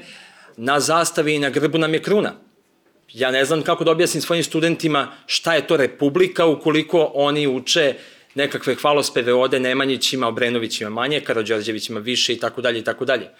na 0.56 0.80
zastavi 0.80 1.34
i 1.34 1.38
na 1.38 1.50
grbu 1.50 1.78
nam 1.78 1.94
je 1.94 2.02
kruna. 2.02 2.34
Ja 3.12 3.30
ne 3.30 3.44
znam 3.44 3.62
kako 3.62 3.84
da 3.84 3.90
objasnim 3.90 4.22
svojim 4.22 4.44
studentima 4.44 5.12
šta 5.26 5.54
je 5.54 5.66
to 5.66 5.76
republika 5.76 6.46
ukoliko 6.46 7.10
oni 7.14 7.46
uče 7.46 7.94
nekakve 8.34 8.74
hvalospeve 8.74 9.34
ode 9.34 9.60
Nemanjićima, 9.60 10.28
Obrenovićima 10.28 10.90
manje, 10.90 11.20
Karadžorđevićima 11.20 12.00
više 12.00 12.32
i 12.32 12.40
tako 12.40 12.60
dalje 12.60 12.78
i 12.78 12.84
tako 12.84 13.04
dalje. 13.04 13.30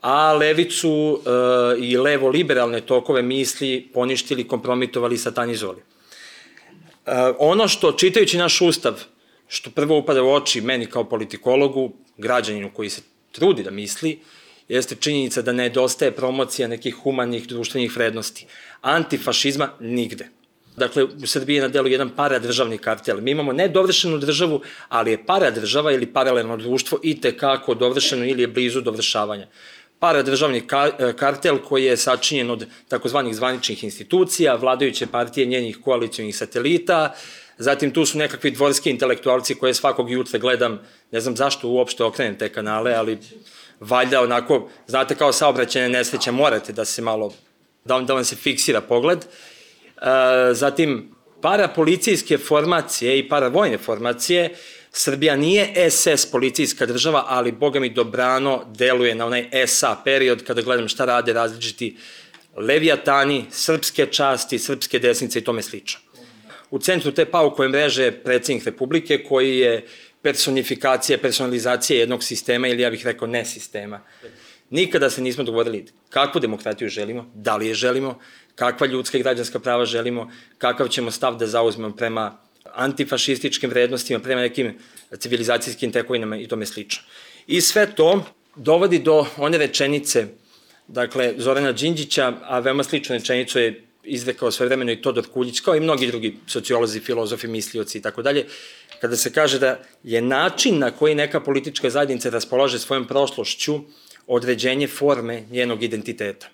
A 0.00 0.32
levicu 0.32 1.20
e, 1.24 1.30
i 1.80 1.96
levo-liberalne 1.96 2.80
tokove 2.80 3.22
misli 3.22 3.88
poništili, 3.94 4.48
kompromitovali, 4.48 5.18
satanizovali. 5.18 5.80
E, 5.80 7.12
ono 7.38 7.68
što, 7.68 7.92
čitajući 7.92 8.38
naš 8.38 8.60
ustav, 8.60 8.94
što 9.52 9.70
prvo 9.70 9.98
upada 9.98 10.22
u 10.22 10.30
oči 10.32 10.60
meni 10.60 10.86
kao 10.86 11.04
politikologu, 11.04 11.92
građaninu 12.16 12.70
koji 12.74 12.90
se 12.90 13.02
trudi 13.32 13.62
da 13.62 13.70
misli, 13.70 14.18
jeste 14.68 14.96
činjenica 15.00 15.42
da 15.42 15.52
nedostaje 15.52 16.12
promocija 16.12 16.68
nekih 16.68 16.94
humanih 16.94 17.46
društvenih 17.46 17.96
vrednosti. 17.96 18.46
Antifašizma 18.80 19.68
nigde. 19.80 20.28
Dakle, 20.76 21.04
u 21.04 21.26
Srbiji 21.26 21.56
je 21.56 21.62
na 21.62 21.68
delu 21.68 21.88
jedan 21.88 22.10
paradržavni 22.16 22.78
kartel. 22.78 23.20
Mi 23.20 23.30
imamo 23.30 23.52
ne 23.52 23.68
dovršenu 23.68 24.18
državu, 24.18 24.62
ali 24.88 25.10
je 25.10 25.26
paradržava 25.26 25.92
ili 25.92 26.06
paralelno 26.06 26.56
društvo 26.56 26.98
i 27.02 27.20
tekako 27.20 27.74
dovršeno 27.74 28.24
ili 28.24 28.42
je 28.42 28.48
blizu 28.48 28.80
dovršavanja. 28.80 29.48
Paradržavni 29.98 30.62
kartel 31.16 31.58
koji 31.58 31.84
je 31.84 31.96
sačinjen 31.96 32.50
od 32.50 32.66
takozvanih 32.88 33.36
zvaničnih 33.36 33.84
institucija, 33.84 34.54
vladajuće 34.54 35.06
partije 35.06 35.46
njenih 35.46 35.78
koalicijonih 35.84 36.36
satelita, 36.36 37.14
zatim 37.62 37.90
tu 37.90 38.06
su 38.06 38.18
nekakvi 38.18 38.50
dvorski 38.50 38.90
intelektualci 38.90 39.54
koje 39.54 39.74
svakog 39.74 40.10
jutra 40.10 40.38
gledam, 40.38 40.80
ne 41.12 41.20
znam 41.20 41.36
zašto 41.36 41.68
uopšte 41.68 42.04
okrenem 42.04 42.38
te 42.38 42.48
kanale, 42.48 42.94
ali 42.94 43.18
valjda 43.80 44.22
onako, 44.22 44.68
znate 44.86 45.14
kao 45.14 45.32
saobraćene 45.32 45.88
nesreće, 45.88 46.32
morate 46.32 46.72
da 46.72 46.84
se 46.84 47.02
malo, 47.02 47.32
da, 47.84 48.00
da 48.00 48.14
vam 48.14 48.24
se 48.24 48.36
fiksira 48.36 48.80
pogled. 48.80 49.18
E, 49.18 49.24
zatim, 50.54 51.14
parapolicijske 51.40 52.38
formacije 52.38 53.18
i 53.18 53.28
paravojne 53.28 53.78
formacije, 53.78 54.54
Srbija 54.94 55.36
nije 55.36 55.90
SS 55.90 56.26
policijska 56.30 56.86
država, 56.86 57.24
ali 57.28 57.52
boga 57.52 57.80
mi 57.80 57.90
dobrano 57.90 58.64
deluje 58.74 59.14
na 59.14 59.26
onaj 59.26 59.66
SA 59.66 59.96
period 60.04 60.44
kada 60.44 60.62
gledam 60.62 60.88
šta 60.88 61.04
rade 61.04 61.32
različiti 61.32 61.96
levijatani, 62.56 63.44
srpske 63.50 64.06
časti, 64.06 64.58
srpske 64.58 64.98
desnice 64.98 65.38
i 65.38 65.44
tome 65.44 65.62
slično. 65.62 66.00
U 66.72 66.78
centru 66.78 67.12
te 67.12 67.24
paukove 67.28 67.68
mreže 67.68 68.10
predsednik 68.24 68.64
Republike 68.64 69.18
koji 69.24 69.58
je 69.58 69.84
personifikacija, 70.22 71.18
personalizacija 71.18 71.98
jednog 71.98 72.24
sistema 72.24 72.68
ili 72.68 72.82
ja 72.82 72.90
bih 72.90 73.04
rekao 73.04 73.28
ne 73.28 73.44
sistema. 73.44 74.00
Nikada 74.70 75.10
se 75.10 75.22
nismo 75.22 75.44
dogovorili 75.44 75.84
kakvu 76.08 76.40
demokratiju 76.40 76.88
želimo, 76.88 77.30
da 77.34 77.56
li 77.56 77.66
je 77.66 77.74
želimo, 77.74 78.18
kakva 78.54 78.86
ljudska 78.86 79.18
i 79.18 79.22
građanska 79.22 79.58
prava 79.58 79.84
želimo, 79.84 80.30
kakav 80.58 80.88
ćemo 80.88 81.10
stav 81.10 81.36
da 81.36 81.46
zauzmemo 81.46 81.96
prema 81.96 82.38
antifašističkim 82.74 83.70
vrednostima, 83.70 84.20
prema 84.20 84.40
nekim 84.40 84.78
civilizacijskim 85.18 85.92
tekovinama 85.92 86.36
i 86.36 86.48
tome 86.48 86.66
slično. 86.66 87.02
I 87.46 87.60
sve 87.60 87.86
to 87.94 88.24
dovodi 88.56 88.98
do 88.98 89.26
one 89.36 89.58
rečenice, 89.58 90.26
dakle, 90.88 91.34
Zorana 91.36 91.72
Đinđića, 91.72 92.32
a 92.42 92.58
veoma 92.58 92.82
sličnu 92.84 93.16
rečenicu 93.16 93.58
je 93.58 93.91
izrekao 94.04 94.50
sve 94.50 94.66
vremeno 94.66 94.92
i 94.92 95.02
Todor 95.02 95.26
Kuljić, 95.32 95.60
kao 95.60 95.76
i 95.76 95.80
mnogi 95.80 96.06
drugi 96.06 96.36
sociolozi, 96.46 97.00
filozofi, 97.00 97.48
mislioci 97.48 97.98
i 97.98 98.02
tako 98.02 98.22
dalje, 98.22 98.46
kada 99.00 99.16
se 99.16 99.32
kaže 99.32 99.58
da 99.58 99.78
je 100.02 100.22
način 100.22 100.78
na 100.78 100.90
koji 100.90 101.14
neka 101.14 101.40
politička 101.40 101.90
zajednica 101.90 102.30
raspolaže 102.30 102.78
svojom 102.78 103.06
prošlošću 103.06 103.80
određenje 104.26 104.88
forme 104.88 105.42
njenog 105.50 105.82
identiteta. 105.82 106.48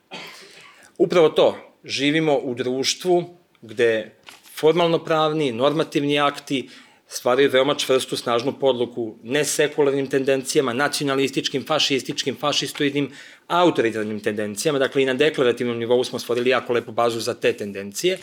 Upravo 0.98 1.28
to, 1.28 1.56
živimo 1.84 2.38
u 2.38 2.54
društvu 2.54 3.37
gde 3.62 4.14
formalno 4.54 5.04
pravni, 5.04 5.52
normativni 5.52 6.20
akti 6.20 6.68
stvaraju 7.09 7.51
veoma 7.51 7.75
čvrstu, 7.75 8.16
snažnu 8.16 8.53
podluku 8.61 9.16
nesekularnim 9.23 10.07
tendencijama, 10.07 10.73
nacionalističkim, 10.73 11.64
fašističkim, 11.66 12.37
fašistoidnim, 12.37 13.11
autoritarnim 13.47 14.21
tendencijama. 14.21 14.79
Dakle, 14.79 15.03
i 15.03 15.07
na 15.07 15.14
deklarativnom 15.14 15.79
nivou 15.79 16.05
smo 16.05 16.18
stvorili 16.18 16.51
jako 16.51 16.73
lepu 16.73 16.92
bazu 16.92 17.21
za 17.21 17.35
te 17.35 17.53
tendencije. 17.53 18.18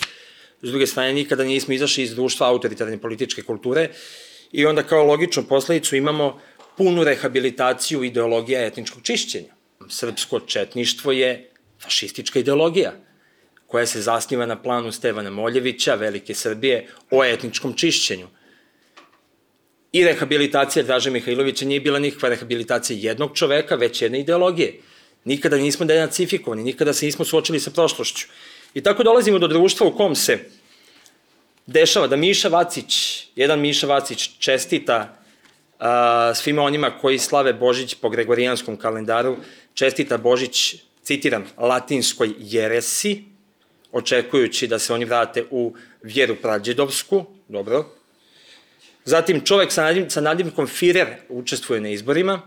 S 0.62 0.70
druge 0.70 0.88
strane, 0.88 1.14
nikada 1.14 1.44
nismo 1.44 1.74
izašli 1.74 2.04
iz 2.04 2.16
društva 2.16 2.48
autoritarne 2.48 2.98
političke 2.98 3.42
kulture 3.42 3.90
i 4.52 4.66
onda 4.66 4.84
kao 4.84 5.06
logičnu 5.06 5.44
posledicu 5.44 5.96
imamo 5.96 6.40
punu 6.78 7.04
rehabilitaciju 7.04 8.04
ideologija 8.04 8.66
etničkog 8.66 9.04
čišćenja. 9.04 9.54
Srpsko 9.90 10.40
četništvo 10.40 11.12
je 11.12 11.52
fašistička 11.84 12.40
ideologija 12.40 12.94
koja 13.68 13.86
se 13.86 14.02
zasniva 14.02 14.46
na 14.46 14.62
planu 14.62 14.92
Stevana 14.92 15.30
Moljevića, 15.30 15.96
Velike 15.96 16.34
Srbije, 16.34 16.88
o 17.12 17.24
etničkom 17.24 17.74
čišćenju. 17.74 18.28
I 19.96 20.04
rehabilitacija 20.04 20.84
Draže 20.84 21.10
Mihajlovića 21.10 21.66
nije 21.66 21.80
bila 21.80 22.00
nikakva 22.00 22.30
rehabilitacija 22.30 22.98
jednog 23.02 23.32
čoveka, 23.34 23.76
već 23.76 24.02
jedne 24.02 24.20
ideologije. 24.20 24.74
Nikada 25.24 25.58
nismo 25.58 25.86
denacifikovani, 25.86 26.64
nikada 26.64 26.94
se 26.94 27.06
nismo 27.06 27.26
suočili 27.26 27.60
sa 27.60 27.72
prošlošću. 27.72 28.28
I 28.74 28.84
tako 28.84 29.04
dolazimo 29.04 29.40
do 29.40 29.48
društva 29.48 29.88
u 29.88 29.96
kom 29.96 30.16
se 30.16 30.40
dešava 31.66 32.08
da 32.08 32.16
Miša 32.16 32.50
Vacić, 32.50 33.24
jedan 33.36 33.60
Miša 33.60 33.88
Vacić 33.88 34.30
čestita 34.40 35.18
a, 35.80 36.34
svima 36.36 36.62
onima 36.62 36.92
koji 37.00 37.20
slave 37.20 37.54
Božić 37.54 37.96
po 37.96 38.10
gregorijanskom 38.10 38.78
kalendaru, 38.78 39.38
čestita 39.74 40.18
Božić, 40.18 40.76
citiram, 41.04 41.46
latinskoj 41.58 42.34
jeresi, 42.40 43.24
očekujući 43.92 44.68
da 44.68 44.80
se 44.80 44.94
oni 44.94 45.06
vrate 45.06 45.46
u 45.52 45.76
vjeru 46.04 46.36
prađedovsku, 46.36 47.26
dobro. 47.48 47.86
Zatim 49.06 49.42
čovek 49.46 49.72
sa, 49.72 49.84
nadim, 49.84 50.10
sa 50.10 50.22
nadimkom 50.22 50.68
Firer 50.68 51.08
učestvuje 51.30 51.82
na 51.82 51.90
izborima. 51.90 52.42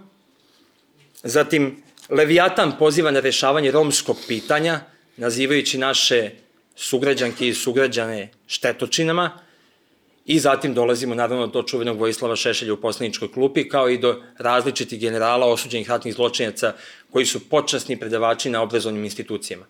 Zatim 1.22 1.82
Leviatan 2.10 2.72
poziva 2.78 3.10
na 3.10 3.20
rešavanje 3.20 3.70
romskog 3.70 4.16
pitanja, 4.28 4.80
nazivajući 5.16 5.78
naše 5.78 6.30
sugrađanke 6.76 7.48
i 7.48 7.54
sugrađane 7.54 8.30
štetočinama. 8.46 9.30
I 10.26 10.38
zatim 10.38 10.74
dolazimo 10.74 11.14
naravno 11.14 11.46
do 11.46 11.62
čuvenog 11.62 11.98
Vojislava 11.98 12.36
Šešelja 12.36 12.74
u 12.74 12.80
poslaničkoj 12.80 13.32
klupi, 13.32 13.68
kao 13.68 13.88
i 13.88 13.98
do 13.98 14.22
različitih 14.38 15.00
generala 15.00 15.46
osuđenih 15.46 15.90
ratnih 15.90 16.14
zločinaca 16.14 16.72
koji 17.10 17.26
su 17.26 17.48
počasni 17.48 17.96
predavači 17.96 18.50
na 18.50 18.62
obrazovnim 18.62 19.04
institucijama. 19.04 19.66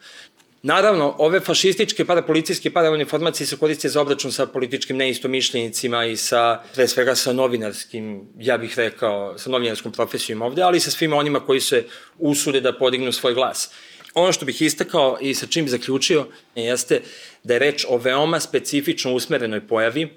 Naravno, 0.63 1.15
ove 1.19 1.41
fašističke 1.41 2.05
parapolicijske 2.05 2.71
paravojne 2.71 3.05
formacije 3.05 3.47
se 3.47 3.57
koriste 3.57 3.89
za 3.89 4.01
obračun 4.01 4.33
sa 4.33 4.47
političkim 4.47 4.97
neistomišljenicima 4.97 6.05
i 6.05 6.17
sa, 6.17 6.63
pre 6.75 6.89
svega 6.89 7.15
sa 7.15 7.33
novinarskim, 7.33 8.27
ja 8.39 8.59
bih 8.59 8.75
rekao, 8.79 9.39
sa 9.39 9.51
novinarskom 9.51 9.93
profesijom 9.93 10.43
ovde, 10.43 10.63
ali 10.63 10.77
i 10.77 10.81
sa 10.81 10.91
svima 10.91 11.17
onima 11.17 11.41
koji 11.41 11.61
se 11.61 11.85
usude 12.19 12.61
da 12.61 12.79
podignu 12.79 13.13
svoj 13.13 13.35
glas. 13.35 13.71
Ono 14.15 14.33
što 14.33 14.47
bih 14.47 14.63
istakao 14.63 15.19
i 15.21 15.35
sa 15.35 15.47
čim 15.47 15.69
zaključio 15.69 16.27
jeste 16.55 17.03
da 17.45 17.55
je 17.55 17.59
reč 17.59 17.85
o 17.89 17.97
veoma 17.97 18.41
specifično 18.41 19.15
usmerenoj 19.15 19.67
pojavi, 19.67 20.09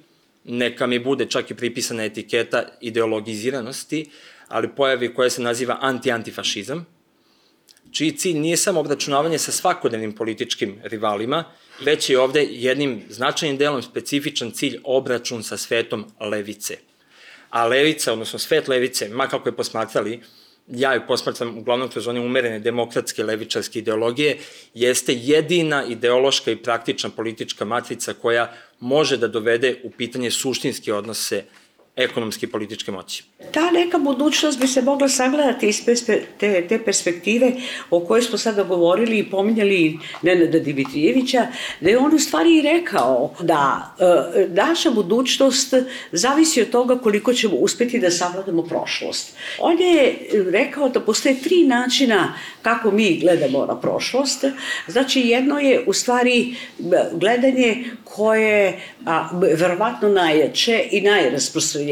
neka 0.43 0.87
mi 0.87 0.99
bude 0.99 1.25
čak 1.25 1.51
i 1.51 1.55
pripisana 1.55 2.03
etiketa 2.03 2.63
ideologiziranosti, 2.81 4.09
ali 4.47 4.75
pojavi 4.75 5.13
koja 5.13 5.29
se 5.29 5.41
naziva 5.41 5.77
anti-antifašizam, 5.81 6.85
čiji 7.91 8.11
cilj 8.17 8.39
nije 8.39 8.57
samo 8.57 8.79
obračunavanje 8.79 9.37
sa 9.37 9.51
svakodnevnim 9.51 10.15
političkim 10.15 10.79
rivalima, 10.83 11.43
već 11.85 12.09
je 12.09 12.19
ovde 12.19 12.47
jednim 12.49 13.01
značajnim 13.09 13.57
delom 13.57 13.81
specifičan 13.81 14.51
cilj 14.51 14.79
obračun 14.83 15.43
sa 15.43 15.57
svetom 15.57 16.05
levice. 16.19 16.77
A 17.49 17.67
levica, 17.67 18.13
odnosno 18.13 18.39
svet 18.39 18.67
levice, 18.67 19.09
makako 19.09 19.49
je 19.49 19.55
posmatrali, 19.55 20.19
ja 20.67 20.93
ju 20.93 21.01
posmatram 21.07 21.57
uglavnom 21.57 21.89
kroz 21.89 22.07
one 22.07 22.19
umerene 22.19 22.59
demokratske 22.59 23.23
levičarske 23.23 23.79
ideologije, 23.79 24.37
jeste 24.73 25.13
jedina 25.13 25.85
ideološka 25.85 26.51
i 26.51 26.55
praktična 26.55 27.09
politička 27.09 27.65
matrica 27.65 28.13
koja 28.13 28.53
može 28.79 29.17
da 29.17 29.27
dovede 29.27 29.81
u 29.83 29.89
pitanje 29.89 30.31
suštinske 30.31 30.93
odnose 30.93 31.43
ekonomske 32.03 32.45
i 32.45 32.49
političke 32.49 32.91
moći. 32.91 33.23
Ta 33.51 33.71
neka 33.71 33.97
budućnost 33.97 34.59
bi 34.59 34.67
se 34.67 34.81
mogla 34.81 35.09
sagledati 35.09 35.67
iz 35.67 35.85
te, 35.85 36.67
te 36.69 36.79
perspektive 36.85 37.51
o 37.89 37.99
kojoj 37.99 38.21
smo 38.21 38.37
sada 38.37 38.63
govorili 38.63 39.17
i 39.17 39.29
pominjali 39.29 39.99
Nenada 40.21 40.59
Dimitrijevića, 40.59 41.47
da 41.81 41.89
je 41.89 41.97
on 41.97 42.15
u 42.15 42.19
stvari 42.19 42.57
i 42.57 42.61
rekao 42.61 43.33
da 43.41 43.95
e, 43.99 44.47
naša 44.49 44.91
budućnost 44.91 45.73
zavisi 46.11 46.61
od 46.61 46.69
toga 46.69 46.97
koliko 46.97 47.33
ćemo 47.33 47.55
uspeti 47.55 47.99
da 47.99 48.11
savladamo 48.11 48.63
prošlost. 48.63 49.35
On 49.59 49.79
je 49.79 50.15
rekao 50.51 50.89
da 50.89 50.99
postoje 50.99 51.41
tri 51.43 51.63
načina 51.67 52.33
kako 52.61 52.91
mi 52.91 53.19
gledamo 53.19 53.65
na 53.65 53.81
prošlost. 53.81 54.45
Znači, 54.87 55.21
jedno 55.21 55.59
je 55.59 55.83
u 55.87 55.93
stvari 55.93 56.55
gledanje 57.11 57.83
koje 58.03 58.79
a, 59.05 59.29
verovatno 59.57 60.09
najjače 60.09 60.87
i 60.91 61.01
najrasprostranjenije, 61.01 61.90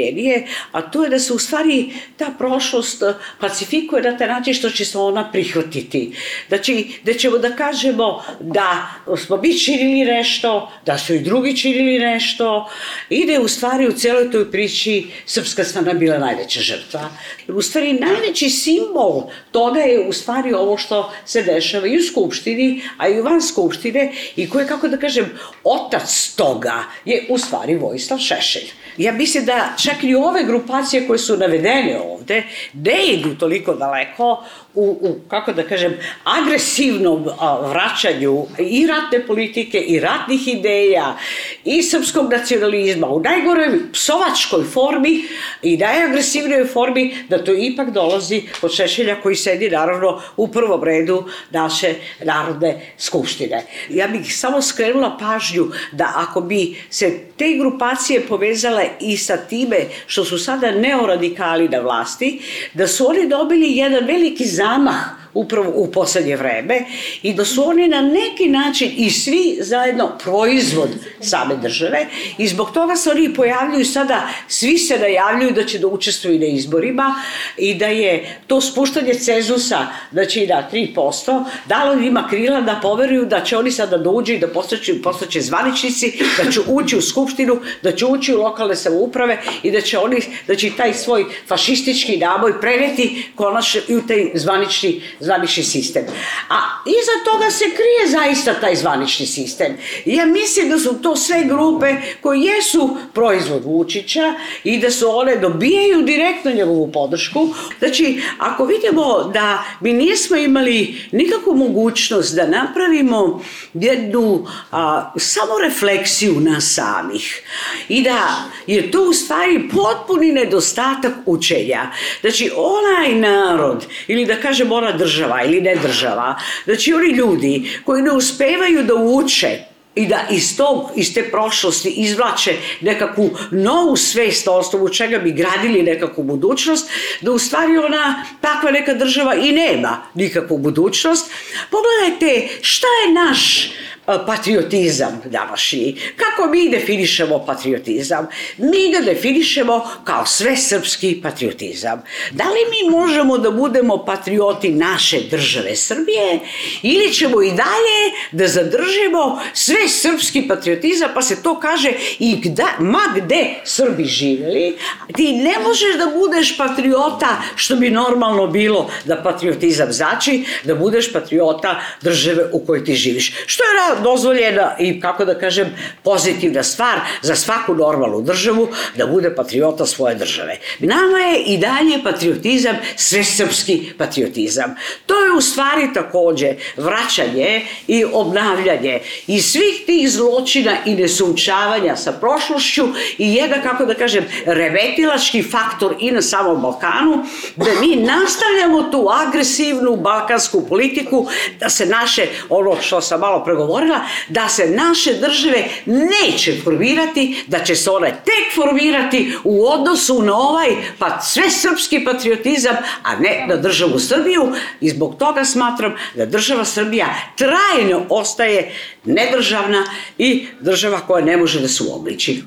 a 0.71 0.81
to 0.81 1.03
je 1.03 1.09
da 1.09 1.19
se 1.19 1.33
u 1.33 1.39
stvari 1.39 1.89
ta 2.17 2.33
prošlost 2.38 3.03
pacifikuje 3.39 4.01
na 4.03 4.17
taj 4.17 4.27
način 4.27 4.53
što 4.53 4.69
će 4.69 4.85
se 4.85 4.97
ona 4.97 5.31
prihvatiti. 5.31 6.12
Znači, 6.47 6.99
da 7.03 7.13
ćemo 7.13 7.38
da 7.38 7.55
kažemo 7.55 8.23
da 8.39 8.88
smo 9.17 9.38
mi 9.38 9.59
činili 9.59 10.05
nešto, 10.05 10.71
da 10.85 10.97
su 10.97 11.13
i 11.13 11.19
drugi 11.19 11.57
činili 11.57 11.99
nešto 11.99 12.69
i 13.09 13.25
da 13.25 13.31
je 13.31 13.39
u 13.39 13.47
stvari 13.47 13.88
u 13.88 13.91
celoj 13.91 14.31
toj 14.31 14.51
priči 14.51 15.07
srpska 15.25 15.63
strana 15.63 15.93
bila 15.93 16.17
najveća 16.17 16.59
žrtva. 16.59 17.09
U 17.47 17.62
stvari, 17.62 17.93
najveći 17.93 18.49
simbol 18.49 19.23
toga 19.51 19.79
je 19.79 20.07
u 20.07 20.13
stvari 20.13 20.53
ovo 20.53 20.77
što 20.77 21.13
se 21.25 21.41
dešava 21.41 21.88
i 21.88 21.97
u 21.97 22.03
Skupštini, 22.03 22.81
a 22.97 23.09
i 23.09 23.19
u 23.19 23.23
van 23.23 23.41
Skupštine 23.41 24.12
i 24.35 24.49
koje, 24.49 24.67
kako 24.67 24.88
da 24.88 24.97
kažem, 24.97 25.39
otac 25.63 26.33
toga 26.35 26.83
je 27.05 27.25
u 27.29 27.38
stvari 27.38 27.75
Vojislav 27.75 28.19
Šešelj. 28.19 28.69
Ja 28.97 29.12
mislim 29.12 29.45
da 29.45 29.75
čak 29.83 30.03
i 30.03 30.15
ove 30.15 30.43
grupacije 30.43 31.07
koje 31.07 31.19
su 31.19 31.37
navedene 31.37 31.99
ovde 32.11 32.43
ne 32.73 33.05
idu 33.05 33.35
toliko 33.35 33.73
daleko 33.73 34.43
u, 34.73 34.97
u 35.01 35.15
kako 35.27 35.53
da 35.53 35.63
kažem, 35.63 35.97
agresivnom 36.23 37.29
a, 37.39 37.67
vraćanju 37.69 38.45
i 38.59 38.87
ratne 38.87 39.27
politike 39.27 39.79
i 39.79 39.99
ratnih 39.99 40.47
ideja 40.47 41.17
i 41.65 41.83
srpskog 41.83 42.31
nacionalizma 42.31 43.07
u 43.07 43.19
najgoroj 43.19 43.91
psovačkoj 43.93 44.63
formi 44.63 45.23
i 45.61 45.77
najagresivnoj 45.77 46.65
formi 46.65 47.15
da 47.29 47.43
to 47.43 47.53
ipak 47.53 47.89
dolazi 47.89 48.41
od 48.61 48.73
Šešelja 48.73 49.21
koji 49.21 49.35
sedi 49.35 49.69
naravno 49.69 50.21
u 50.37 50.47
prvom 50.47 50.83
redu 50.83 51.23
naše 51.51 51.93
Narodne 52.23 52.93
skupštine. 52.97 53.63
Ja 53.89 54.07
bih 54.07 54.37
samo 54.37 54.61
skrenula 54.61 55.17
pažnju 55.19 55.67
da 55.91 56.13
ako 56.15 56.41
bi 56.41 56.75
se 56.89 57.19
te 57.37 57.45
grupacije 57.59 58.21
povezale 58.21 58.85
i 58.99 59.17
sa 59.17 59.37
time 59.69 59.86
što 60.08 60.25
su 60.25 60.38
sada 60.38 60.71
neoradikali 60.71 61.69
na 61.69 61.79
vlasti, 61.79 62.41
da 62.73 62.88
su 62.88 63.10
oni 63.10 63.27
dobili 63.27 63.77
jedan 63.77 64.05
veliki 64.05 64.45
zamah 64.45 65.18
upravo 65.39 65.71
u 65.75 65.91
poslednje 65.91 66.36
vreme 66.36 66.82
i 67.23 67.34
da 67.34 67.45
su 67.45 67.63
oni 67.69 67.88
na 67.88 68.02
neki 68.02 68.49
način 68.49 68.91
i 68.97 69.10
svi 69.10 69.58
zajedno 69.62 70.12
proizvod 70.23 70.89
same 71.21 71.56
države 71.56 72.06
i 72.38 72.47
zbog 72.47 72.71
toga 72.71 72.95
se 72.95 73.10
oni 73.10 73.34
pojavljuju 73.34 73.86
sada, 73.86 74.28
svi 74.47 74.78
se 74.78 74.99
najavljuju 74.99 75.52
da 75.52 75.65
će 75.65 75.80
da 75.80 75.88
učestvuju 75.88 76.39
na 76.39 76.45
izborima 76.45 77.15
i 77.58 77.73
da 77.75 77.88
je 77.88 78.39
to 78.47 78.62
spuštanje 78.62 79.13
cezusa, 79.13 79.88
da 80.12 80.25
će 80.25 80.43
i 80.43 80.47
na 80.47 80.63
3%, 80.71 81.43
dalo 81.65 81.93
ima 81.93 82.28
krila 82.30 82.62
da 82.62 82.80
poveruju 82.82 83.25
da 83.25 83.43
će 83.43 83.58
oni 83.58 83.71
sada 83.71 83.97
da 83.97 84.10
uđe 84.10 84.36
i 84.36 84.39
da 84.39 84.47
postaće, 84.47 85.02
postaće 85.04 85.41
zvaničnici, 85.41 86.12
da 86.38 86.52
će 86.52 86.60
ući 86.67 86.97
u 86.97 87.02
skupštinu, 87.02 87.60
da 87.84 87.91
će 87.91 88.06
ući 88.06 88.34
u 88.34 88.41
lokalne 88.41 88.75
samouprave 88.75 89.39
i 89.63 89.71
da 89.71 89.82
će 89.82 89.97
oni, 89.97 90.21
da 90.47 90.56
će 90.56 90.71
taj 90.78 90.93
svoj 90.93 91.25
fašistički 91.47 92.17
naboj 92.17 92.62
preneti 92.62 93.32
konačno 93.36 93.82
i 93.88 93.95
u 93.95 94.08
taj 94.08 94.32
zvanični, 94.34 94.49
zvanični 94.60 95.02
zvanični 95.29 95.63
sistem. 95.63 96.03
A 96.49 96.57
iza 96.85 97.31
toga 97.31 97.51
se 97.51 97.65
krije 97.65 98.03
zaista 98.11 98.53
taj 98.53 98.75
zvanični 98.75 99.25
sistem. 99.25 99.77
I 100.05 100.15
ja 100.15 100.25
mislim 100.25 100.69
da 100.69 100.79
su 100.79 101.01
to 101.01 101.15
sve 101.15 101.43
grupe 101.43 101.95
koje 102.21 102.39
jesu 102.39 102.97
proizvod 103.13 103.63
Vučića 103.65 104.33
i 104.63 104.79
da 104.79 104.91
su 104.91 105.09
one 105.09 105.35
dobijaju 105.35 106.01
direktno 106.01 106.51
njegovu 106.51 106.91
podršku. 106.91 107.47
Znači, 107.79 108.21
ako 108.37 108.65
vidimo 108.65 109.31
da 109.33 109.63
mi 109.81 109.93
nismo 109.93 110.35
imali 110.37 110.95
nikakvu 111.11 111.55
mogućnost 111.55 112.35
da 112.35 112.47
napravimo 112.47 113.41
jednu 113.73 114.47
a, 114.71 115.11
samo 115.17 115.59
refleksiju 115.63 116.39
na 116.39 116.61
samih 116.61 117.41
i 117.89 118.01
da 118.03 118.49
je 118.67 118.91
to 118.91 119.03
u 119.03 119.13
stvari 119.13 119.69
potpuni 119.73 120.31
nedostatak 120.31 121.13
učenja. 121.25 121.91
Znači, 122.21 122.51
onaj 122.55 123.15
narod, 123.15 123.85
ili 124.07 124.25
da 124.25 124.35
kažem 124.35 124.71
ona 124.71 124.91
država 124.91 125.09
ili 125.45 125.62
ne 125.62 125.76
država, 125.76 126.36
znači 126.65 126.93
oni 126.93 127.10
ljudi 127.10 127.80
koji 127.86 128.02
ne 128.02 128.12
uspevaju 128.12 128.84
da 128.84 128.95
uče 128.95 129.69
i 129.95 130.08
da 130.08 130.19
iz, 130.32 130.58
tog, 130.58 130.91
iz 130.95 131.13
te 131.13 131.24
prošlosti 131.32 131.89
izvlače 131.89 132.54
nekakvu 132.82 133.30
novu 133.52 133.95
svest 133.95 134.45
na 134.45 134.52
osnovu 134.52 134.89
čega 134.89 135.17
bi 135.17 135.32
gradili 135.32 135.84
nekakvu 135.84 136.24
budućnost, 136.24 136.89
da 137.22 137.32
u 137.32 137.39
stvari 137.39 137.78
ona 137.78 138.26
takva 138.41 138.72
neka 138.72 138.93
država 138.93 139.36
i 139.36 139.52
nema 139.52 140.02
nikakvu 140.13 140.58
budućnost. 140.58 141.32
Pogledajte 141.72 142.48
šta 142.62 142.88
je 142.88 143.13
naš 143.13 143.72
patriotizam 144.17 145.22
današnji. 145.26 145.95
Kako 146.15 146.50
mi 146.50 146.69
definišemo 146.69 147.45
patriotizam? 147.45 148.28
Mi 148.58 148.91
ga 148.93 149.00
definišemo 149.00 149.88
kao 150.04 150.26
sve 150.26 150.58
srpski 150.58 151.19
patriotizam. 151.24 152.02
Da 152.32 152.43
li 152.43 152.60
mi 152.69 152.98
možemo 152.98 153.38
da 153.38 153.52
budemo 153.52 154.06
patrioti 154.06 154.69
naše 154.69 155.19
države 155.32 155.76
Srbije 155.76 156.39
ili 156.82 157.13
ćemo 157.13 157.41
i 157.41 157.50
dalje 157.50 158.00
da 158.32 158.48
zadržimo 158.48 159.41
sve 159.54 159.88
srpski 159.88 160.48
patriotizam 160.48 161.10
pa 161.13 161.22
se 161.22 161.43
to 161.43 161.60
kaže 161.60 161.91
i 162.19 162.36
gda, 162.41 162.67
ma 162.80 163.02
gde 163.15 163.56
Srbi 163.63 164.06
živeli, 164.06 164.78
ti 165.15 165.34
ne 165.34 165.54
možeš 165.67 165.98
da 165.98 166.06
budeš 166.06 166.58
patriota 166.58 167.41
što 167.56 167.76
bi 167.76 167.89
normalno 167.89 168.48
bilo 168.48 168.89
da 169.06 169.24
patriotizam 169.24 169.91
znači 169.91 170.43
da 170.63 170.76
budeš 170.76 171.13
patriota 171.13 171.82
države 172.02 172.50
u 172.54 172.65
kojoj 172.65 172.86
ti 172.86 172.95
živiš. 172.95 173.34
Što 173.45 173.63
je 173.63 173.98
dozvoljena 174.03 174.75
i, 174.79 174.99
kako 174.99 175.25
da 175.25 175.39
kažem, 175.39 175.75
pozitivna 176.03 176.63
stvar 176.63 176.99
za 177.21 177.35
svaku 177.35 177.75
normalnu 177.75 178.21
državu 178.21 178.67
da 178.97 179.07
bude 179.07 179.35
patriota 179.35 179.85
svoje 179.85 180.15
države. 180.15 180.57
Nama 180.79 181.17
je 181.17 181.43
i 181.43 181.57
dalje 181.57 182.03
patriotizam 182.03 182.75
svesrpski 182.95 183.93
patriotizam. 183.97 184.75
To 185.05 185.23
je 185.23 185.31
u 185.31 185.41
stvari 185.41 185.93
takođe 185.93 186.53
vraćanje 186.77 187.62
i 187.88 188.05
obnavljanje 188.13 188.99
i 189.27 189.41
svih 189.41 189.83
tih 189.85 190.12
zločina 190.12 190.71
i 190.85 190.95
nesunčavanja 190.95 191.95
sa 191.95 192.12
prošlošću 192.12 192.88
i 193.17 193.35
jedan, 193.35 193.62
kako 193.62 193.85
da 193.85 193.93
kažem, 193.93 194.25
revetilački 194.45 195.43
faktor 195.43 195.95
i 195.99 196.12
na 196.12 196.21
samom 196.21 196.62
Balkanu, 196.62 197.23
da 197.55 197.71
mi 197.81 197.95
nastavljamo 197.95 198.83
tu 198.91 199.07
agresivnu 199.27 199.95
balkansku 199.95 200.67
politiku, 200.69 201.27
da 201.59 201.69
se 201.69 201.85
naše, 201.85 202.27
ono 202.49 202.81
što 202.81 203.01
sam 203.01 203.19
malo 203.19 203.43
pregovorila, 203.43 203.88
da 204.30 204.49
se 204.49 204.69
naše 204.69 205.13
države 205.13 205.63
neće 205.86 206.62
formirati, 206.63 207.43
da 207.47 207.63
će 207.63 207.75
se 207.75 207.91
one 207.91 208.10
tek 208.10 208.56
formirati 208.56 209.34
u 209.43 209.65
odnosu 209.67 210.21
na 210.21 210.38
ovaj 210.38 210.69
pa 210.99 211.21
sve 211.21 211.49
srpski 211.49 212.06
patriotizam, 212.06 212.75
a 213.04 213.15
ne 213.15 213.45
na 213.47 213.56
državu 213.56 213.99
Srbiju 213.99 214.52
i 214.82 214.89
zbog 214.89 215.15
toga 215.19 215.45
smatram 215.45 215.95
da 216.15 216.25
država 216.25 216.65
Srbija 216.65 217.15
trajno 217.38 218.06
ostaje 218.10 218.71
nedržavna 219.06 219.84
i 220.17 220.45
država 220.60 220.99
koja 220.99 221.25
ne 221.25 221.38
može 221.38 221.60
da 221.60 221.67
se 221.67 221.84
uobliči. 221.84 222.43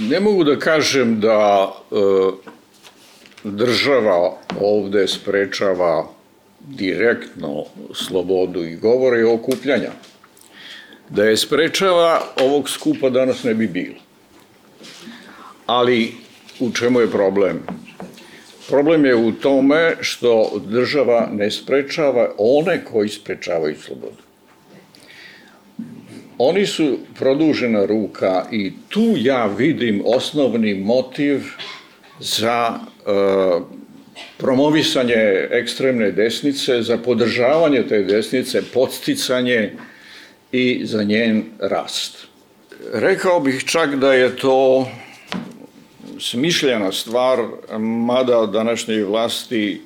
Ne 0.00 0.20
mogu 0.20 0.44
da 0.44 0.58
kažem 0.58 1.20
da 1.20 1.72
e, 1.90 1.94
država 3.44 4.36
ovde 4.60 5.08
sprečava 5.08 6.06
direktno 6.60 7.64
slobodu 7.94 8.64
i 8.64 8.76
govore 8.76 9.20
i 9.20 9.24
okupljanja. 9.24 9.90
Da 11.10 11.24
je 11.24 11.36
sprečava, 11.36 12.20
ovog 12.40 12.70
skupa 12.70 13.10
danas 13.10 13.44
ne 13.44 13.54
bi 13.54 13.66
bilo. 13.66 13.94
Ali 15.66 16.12
u 16.60 16.72
čemu 16.72 17.00
je 17.00 17.10
problem? 17.10 17.62
Problem 18.68 19.04
je 19.04 19.16
u 19.16 19.32
tome 19.32 19.96
što 20.00 20.60
država 20.66 21.28
ne 21.32 21.50
sprečava 21.50 22.30
one 22.38 22.84
koji 22.84 23.08
sprečavaju 23.08 23.76
slobodu. 23.76 24.22
Oni 26.38 26.66
su 26.66 26.98
produžena 27.18 27.84
ruka 27.84 28.46
i 28.52 28.72
tu 28.88 29.14
ja 29.16 29.46
vidim 29.46 30.02
osnovni 30.06 30.74
motiv 30.74 31.42
za 32.20 32.78
uh, 32.78 33.62
promovisanje 34.36 35.48
ekstremne 35.50 36.12
desnice, 36.12 36.82
za 36.82 36.98
podržavanje 36.98 37.82
te 37.88 38.02
desnice, 38.02 38.62
podsticanje 38.74 39.72
i 40.52 40.80
za 40.84 41.02
njen 41.02 41.44
rast. 41.58 42.26
Rekao 42.92 43.40
bih 43.40 43.64
čak 43.64 43.96
da 43.96 44.12
je 44.12 44.36
to 44.36 44.88
smišljena 46.20 46.92
stvar, 46.92 47.38
mada 47.78 48.46
današnjoj 48.46 49.02
vlasti 49.02 49.82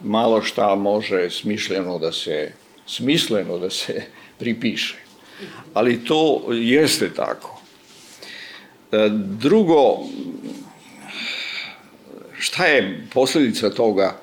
malo 0.00 0.42
šta 0.42 0.74
može 0.74 1.30
smišljeno 1.30 1.98
da 1.98 2.12
se, 2.12 2.52
smisleno 2.86 3.58
da 3.58 3.70
se 3.70 4.02
pripiše. 4.38 4.96
Ali 5.74 6.04
to 6.04 6.42
jeste 6.52 7.14
tako. 7.14 7.60
E, 8.92 9.08
drugo, 9.12 9.98
šta 12.38 12.66
je 12.66 13.06
posledica 13.14 13.70
toga? 13.70 14.16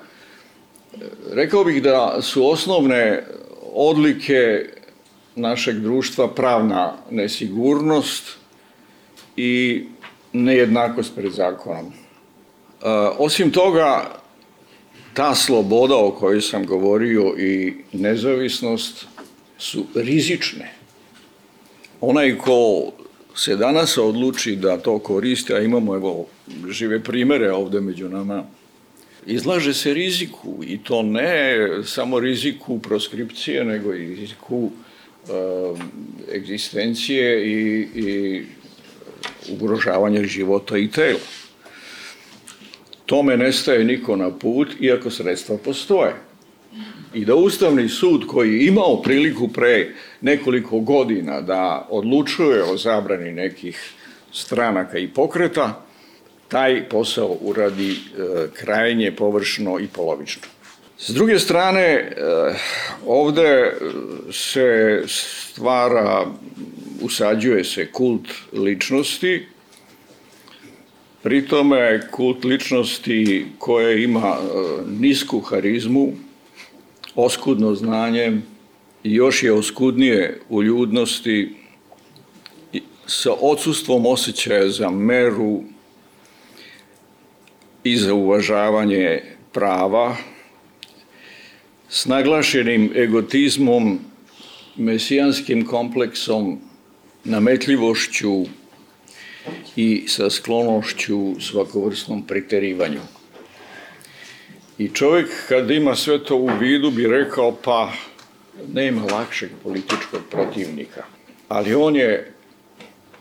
Rekao 1.32 1.64
bih 1.64 1.82
da 1.82 2.18
su 2.22 2.50
osnovne 2.50 3.24
odlike 3.72 4.66
našeg 5.36 5.80
društva 5.80 6.28
pravna 6.34 6.92
nesigurnost 7.10 8.24
i 9.36 9.84
nejednakost 10.32 11.14
pred 11.14 11.32
zakonom. 11.32 11.86
E, 11.86 11.92
osim 13.18 13.50
toga, 13.50 14.10
ta 15.14 15.34
sloboda 15.34 15.96
o 15.96 16.10
kojoj 16.10 16.40
sam 16.40 16.66
govorio 16.66 17.34
i 17.38 17.74
nezavisnost 17.92 19.06
su 19.58 19.86
rizične. 19.94 20.72
Onaj 22.00 22.38
ko 22.38 22.92
se 23.36 23.56
danas 23.56 23.98
odluči 23.98 24.56
da 24.56 24.78
to 24.78 24.98
koristi, 24.98 25.54
a 25.54 25.60
imamo 25.60 25.94
evo 25.94 26.26
žive 26.70 27.02
primere 27.02 27.52
ovde 27.52 27.80
među 27.80 28.08
nama, 28.08 28.44
izlaže 29.26 29.74
se 29.74 29.94
riziku 29.94 30.64
i 30.66 30.78
to 30.84 31.02
ne 31.02 31.56
samo 31.84 32.20
riziku 32.20 32.78
proskripcije, 32.78 33.64
nego 33.64 33.94
i 33.94 34.14
riziku 34.14 34.56
uh, 34.56 34.70
egzistencije 36.34 37.46
i, 37.46 37.88
i 37.94 38.42
ugrožavanja 39.52 40.24
života 40.24 40.78
i 40.78 40.90
tela. 40.90 41.18
Tome 43.06 43.36
nestaje 43.36 43.84
niko 43.84 44.16
na 44.16 44.30
put, 44.30 44.68
iako 44.80 45.10
sredstva 45.10 45.56
postoje. 45.64 46.14
I 47.14 47.24
da 47.24 47.34
Ustavni 47.34 47.88
sud 47.88 48.26
koji 48.26 48.52
je 48.52 48.66
imao 48.66 49.02
priliku 49.02 49.48
pre 49.48 49.94
nekoliko 50.20 50.80
godina 50.80 51.40
da 51.40 51.86
odlučuje 51.90 52.62
o 52.62 52.76
zabrani 52.76 53.32
nekih 53.32 53.92
stranaka 54.32 54.98
i 54.98 55.08
pokreta, 55.08 55.84
taj 56.48 56.88
posao 56.88 57.36
uradi 57.40 57.96
e, 59.06 59.10
površno 59.16 59.78
i 59.80 59.86
polovično. 59.86 60.53
S 60.98 61.10
druge 61.10 61.38
strane, 61.38 61.80
e, 61.80 62.12
ovde 63.06 63.72
se 64.32 65.02
stvara, 65.06 66.26
usađuje 67.00 67.64
se 67.64 67.92
kult 67.92 68.28
ličnosti, 68.52 69.46
pritome 71.22 72.00
kult 72.10 72.44
ličnosti 72.44 73.46
koje 73.58 74.04
ima 74.04 74.36
e, 74.38 74.46
nisku 75.00 75.40
harizmu, 75.40 76.12
oskudno 77.14 77.74
znanje 77.74 78.40
i 79.04 79.14
još 79.14 79.42
je 79.42 79.52
oskudnije 79.52 80.40
u 80.48 80.62
ljudnosti 80.62 81.54
sa 83.06 83.32
odsustvom 83.40 84.06
osjećaja 84.06 84.68
za 84.68 84.90
meru 84.90 85.62
i 87.84 87.96
za 87.96 88.14
uvažavanje 88.14 89.22
prava, 89.52 90.16
s 91.94 92.06
naglašenim 92.06 92.92
egotizmom, 92.96 93.98
mesijanskim 94.76 95.66
kompleksom, 95.66 96.58
nametljivošću 97.24 98.44
i 99.76 100.04
sa 100.08 100.30
sklonošću 100.30 101.40
svakovrsnom 101.40 102.22
preterivanju. 102.26 103.00
I 104.78 104.88
čovjek 104.88 105.28
kad 105.48 105.70
ima 105.70 105.94
sve 105.96 106.24
to 106.24 106.36
u 106.36 106.50
vidu 106.60 106.90
bi 106.90 107.06
rekao 107.06 107.56
pa 107.64 107.92
nema 108.72 109.02
lakšeg 109.02 109.50
političkog 109.62 110.20
protivnika. 110.30 111.04
Ali 111.48 111.74
on 111.74 111.96
je 111.96 112.32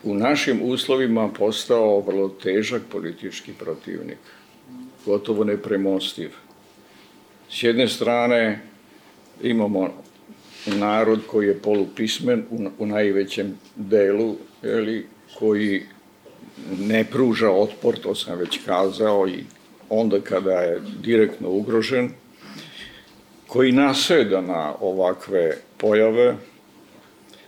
u 0.04 0.16
našim 0.16 0.60
uslovima 0.64 1.30
postao 1.30 2.00
vrlo 2.00 2.30
težak 2.30 2.82
politički 2.92 3.52
protivnik, 3.60 4.18
gotovo 5.06 5.44
nepremostiv. 5.44 6.43
S 7.54 7.64
jedne 7.64 7.88
strane 7.88 8.60
imamo 9.42 9.90
narod 10.66 11.20
koji 11.28 11.48
je 11.48 11.60
polupismen 11.60 12.44
u, 12.50 12.70
u 12.80 12.86
najvećem 12.86 13.58
delu, 13.76 14.36
eli, 14.64 15.06
koji 15.40 15.84
ne 16.80 17.04
pruža 17.04 17.52
otpor, 17.52 17.98
to 17.98 18.16
sam 18.16 18.40
već 18.40 18.60
kazao, 18.66 19.28
i 19.28 19.44
onda 19.90 20.22
kada 20.22 20.52
je 20.52 20.82
direktno 21.02 21.50
ugrožen, 21.50 22.10
koji 23.48 23.72
naseda 23.72 24.42
na 24.42 24.74
ovakve 24.80 25.58
pojave, 25.78 26.36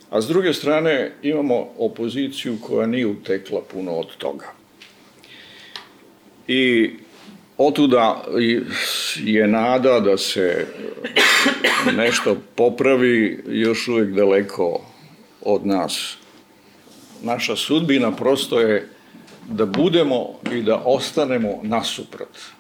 a 0.10 0.22
s 0.22 0.28
druge 0.28 0.54
strane 0.54 1.12
imamo 1.22 1.68
opoziciju 1.78 2.58
koja 2.62 2.88
nije 2.88 3.08
utekla 3.08 3.62
puno 3.74 3.92
od 3.92 4.18
toga. 4.18 4.54
I 6.48 6.92
otuda 7.58 8.24
je 9.24 9.48
nada 9.48 10.00
da 10.00 10.18
se 10.18 10.68
nešto 11.98 12.38
popravi 12.56 13.44
još 13.48 13.88
uvijek 13.88 14.10
daleko 14.10 14.82
od 15.42 15.66
nas. 15.66 16.18
Naša 17.22 17.56
sudbina 17.56 18.12
prosto 18.12 18.60
je 18.60 18.90
da 19.50 19.66
budemo 19.66 20.28
i 20.52 20.62
da 20.62 20.82
ostanemo 20.86 21.60
nasuprot 21.64 22.55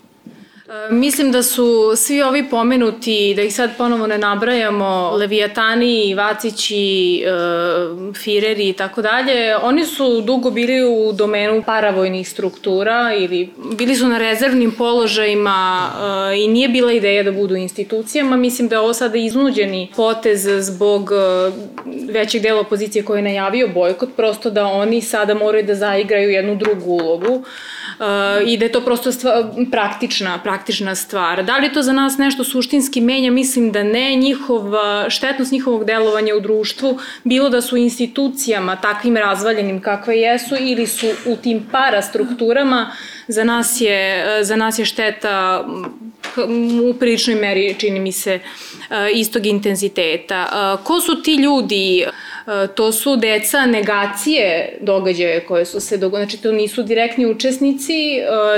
Mislim 0.89 1.31
da 1.31 1.43
su 1.43 1.93
svi 1.95 2.21
ovi 2.21 2.49
pomenuti, 2.49 3.33
da 3.35 3.41
ih 3.41 3.55
sad 3.55 3.77
ponovo 3.77 4.07
ne 4.07 4.17
nabrajamo, 4.17 5.11
Leviatani, 5.11 6.15
Vacići, 6.15 7.23
e, 7.25 7.29
Fireri 8.13 8.69
i 8.69 8.73
tako 8.73 9.01
dalje, 9.01 9.57
oni 9.57 9.85
su 9.85 10.21
dugo 10.21 10.51
bili 10.51 10.85
u 10.85 11.11
domenu 11.13 11.63
paravojnih 11.65 12.29
struktura 12.29 13.13
ili 13.17 13.49
bili 13.77 13.95
su 13.95 14.07
na 14.07 14.17
rezervnim 14.17 14.71
položajima 14.71 15.89
e, 16.33 16.37
i 16.39 16.47
nije 16.47 16.69
bila 16.69 16.93
ideja 16.93 17.23
da 17.23 17.31
budu 17.31 17.55
institucijama. 17.55 18.37
Mislim 18.37 18.67
da 18.67 18.75
je 18.75 18.79
ovo 18.79 18.93
sada 18.93 19.17
iznuđeni 19.17 19.91
potez 19.95 20.47
zbog 20.59 21.11
e, 21.11 21.51
većeg 22.11 22.41
dela 22.41 22.59
opozicije 22.61 23.05
koji 23.05 23.19
je 23.19 23.23
najavio 23.23 23.67
bojkot, 23.67 24.09
prosto 24.15 24.49
da 24.49 24.65
oni 24.65 25.01
sada 25.01 25.33
moraju 25.33 25.65
da 25.65 25.75
zaigraju 25.75 26.29
jednu 26.29 26.55
drugu 26.55 26.91
ulogu 26.91 27.43
i 28.45 28.57
da 28.57 28.65
je 28.65 28.71
to 28.71 28.81
prosto 28.81 29.11
stva, 29.11 29.51
praktična, 29.71 30.39
praktična 30.43 30.95
stvar. 30.95 31.43
Da 31.43 31.57
li 31.57 31.73
to 31.73 31.81
za 31.81 31.93
nas 31.93 32.17
nešto 32.17 32.43
suštinski 32.43 33.01
menja? 33.01 33.31
Mislim 33.31 33.71
da 33.71 33.83
ne. 33.83 34.15
Njihova, 34.15 35.09
štetnost 35.09 35.51
njihovog 35.51 35.85
delovanja 35.85 36.35
u 36.35 36.39
društvu, 36.39 36.99
bilo 37.23 37.49
da 37.49 37.61
su 37.61 37.77
institucijama 37.77 38.75
takvim 38.75 39.17
razvaljenim 39.17 39.81
kakve 39.81 40.17
jesu 40.17 40.55
ili 40.59 40.87
su 40.87 41.07
u 41.25 41.35
tim 41.35 41.67
parastrukturama, 41.71 42.91
za 43.27 43.43
nas 43.43 43.81
je, 43.81 44.25
za 44.43 44.55
nas 44.55 44.79
je 44.79 44.85
šteta 44.85 45.65
u 46.89 46.93
priličnoj 46.93 47.35
meri, 47.35 47.75
čini 47.79 47.99
mi 47.99 48.11
se, 48.11 48.39
istog 49.13 49.45
intenziteta. 49.45 50.77
Ko 50.83 51.01
su 51.01 51.21
ti 51.21 51.35
ljudi? 51.35 52.05
E, 52.47 52.67
to 52.75 52.91
su 52.91 53.15
deca 53.15 53.65
negacije 53.65 54.77
događaja 54.81 55.39
koje 55.47 55.65
su 55.65 55.79
se 55.79 55.97
dogodile, 55.97 56.25
znači 56.25 56.43
to 56.43 56.51
nisu 56.51 56.83
direktni 56.83 57.25
učesnici 57.25 57.93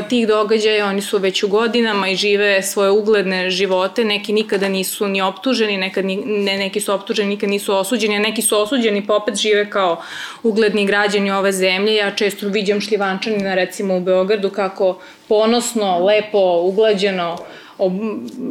tih 0.09 0.27
događaja, 0.27 0.85
oni 0.85 1.01
su 1.01 1.17
već 1.17 1.43
u 1.43 1.47
godinama 1.47 2.09
i 2.09 2.15
žive 2.15 2.63
svoje 2.63 2.91
ugledne 2.91 3.49
živote, 3.49 4.03
neki 4.03 4.33
nikada 4.33 4.69
nisu 4.69 5.07
ni 5.07 5.21
optuženi, 5.21 5.77
nekad 5.77 6.05
ni, 6.05 6.15
ne, 6.25 6.57
neki 6.57 6.81
su 6.81 6.93
optuženi, 6.93 7.29
nikad 7.29 7.49
nisu 7.49 7.75
osuđeni, 7.75 8.15
a 8.15 8.19
neki 8.19 8.41
su 8.41 8.57
osuđeni 8.57 9.07
pa 9.07 9.15
opet 9.15 9.35
žive 9.35 9.69
kao 9.69 10.01
ugledni 10.43 10.85
građani 10.85 11.31
ove 11.31 11.51
zemlje. 11.51 11.95
Ja 11.95 12.11
često 12.11 12.47
viđam 12.47 12.81
šljivančanina 12.81 13.55
recimo 13.55 13.97
u 13.97 14.01
Beogradu 14.01 14.49
kako 14.57 14.97
ponosno, 15.27 16.05
lepo, 16.05 16.61
uglađeno 16.63 17.37
ob, 17.77 17.93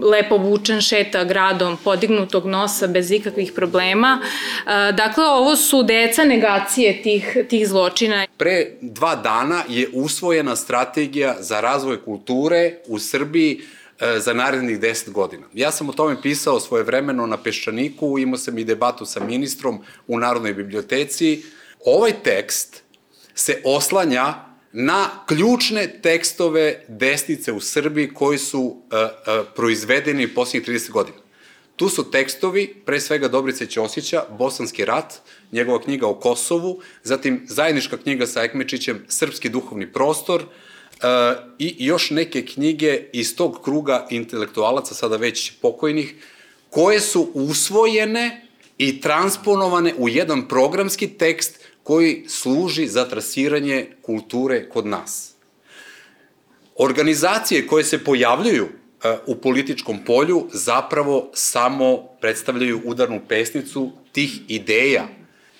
lepo 0.02 0.34
obučen 0.34 0.80
šeta 0.80 1.24
gradom 1.24 1.76
podignutog 1.84 2.46
nosa 2.46 2.86
bez 2.86 3.11
ikakvih 3.11 3.52
problema. 3.52 4.20
E, 4.20 4.92
dakle, 4.92 5.24
ovo 5.24 5.57
su 5.57 5.82
deca 5.82 6.24
negacije 6.24 7.02
tih, 7.02 7.36
tih 7.48 7.68
zločina. 7.68 8.26
Pre 8.36 8.66
dva 8.80 9.16
dana 9.16 9.62
je 9.68 9.88
usvojena 9.94 10.57
strategija 10.57 11.36
za 11.40 11.61
razvoj 11.61 12.04
kulture 12.04 12.74
u 12.86 12.98
Srbiji 12.98 13.61
e, 14.00 14.18
za 14.18 14.34
narednih 14.34 14.80
10 14.80 15.11
godina. 15.11 15.46
Ja 15.54 15.70
sam 15.70 15.88
o 15.88 15.92
tome 15.92 16.22
pisao 16.22 16.61
svoje 16.61 16.84
vremeno 16.84 17.26
na 17.26 17.36
Peščaniku, 17.36 18.18
imao 18.18 18.38
sam 18.38 18.59
i 18.59 18.64
debatu 18.64 19.07
sa 19.07 19.20
ministrom 19.24 19.80
u 20.07 20.18
Narodnoj 20.18 20.54
biblioteci. 20.54 21.42
Ovaj 21.84 22.12
tekst 22.22 22.82
se 23.34 23.61
oslanja 23.64 24.45
na 24.78 25.10
ključne 25.26 26.00
tekstove 26.02 26.84
desnice 26.88 27.52
u 27.52 27.60
Srbiji 27.60 28.10
koji 28.14 28.38
su 28.38 28.60
uh, 28.60 28.72
uh, 28.72 29.46
proizvedeni 29.54 30.28
posljednjih 30.28 30.68
30 30.68 30.90
godina. 30.90 31.16
Tu 31.76 31.88
su 31.88 32.10
tekstovi, 32.10 32.74
pre 32.86 33.00
svega 33.00 33.28
Dobrice 33.28 33.66
Ćosića, 33.66 34.24
Bosanski 34.38 34.84
rat, 34.84 35.14
njegova 35.52 35.82
knjiga 35.82 36.06
o 36.06 36.14
Kosovu, 36.14 36.80
zatim 37.02 37.46
zajednička 37.48 37.96
knjiga 37.96 38.26
sa 38.26 38.42
Ekmečićem, 38.42 39.04
Srpski 39.08 39.48
duhovni 39.48 39.92
prostor, 39.92 40.42
uh, 40.42 41.08
i 41.58 41.76
još 41.78 42.10
neke 42.10 42.46
knjige 42.46 43.02
iz 43.12 43.36
tog 43.36 43.60
kruga 43.64 44.06
intelektualaca, 44.10 44.94
sada 44.94 45.16
već 45.16 45.52
pokojnih, 45.60 46.14
koje 46.70 47.00
su 47.00 47.30
usvojene 47.34 48.46
i 48.78 49.00
transponovane 49.00 49.94
u 49.98 50.08
jedan 50.08 50.48
programski 50.48 51.08
tekst 51.08 51.65
koji 51.87 52.24
služi 52.28 52.89
za 52.89 53.05
trasiranje 53.05 53.87
kulture 54.03 54.68
kod 54.68 54.87
nas. 54.87 55.34
Organizacije 56.76 57.66
koje 57.66 57.84
se 57.84 58.05
pojavljuju 58.05 58.64
e, 58.66 59.16
u 59.26 59.37
političkom 59.37 59.99
polju 60.05 60.49
zapravo 60.53 61.30
samo 61.34 62.03
predstavljaju 62.20 62.80
udarnu 62.84 63.20
pesnicu 63.28 63.91
tih 64.12 64.41
ideja. 64.49 65.07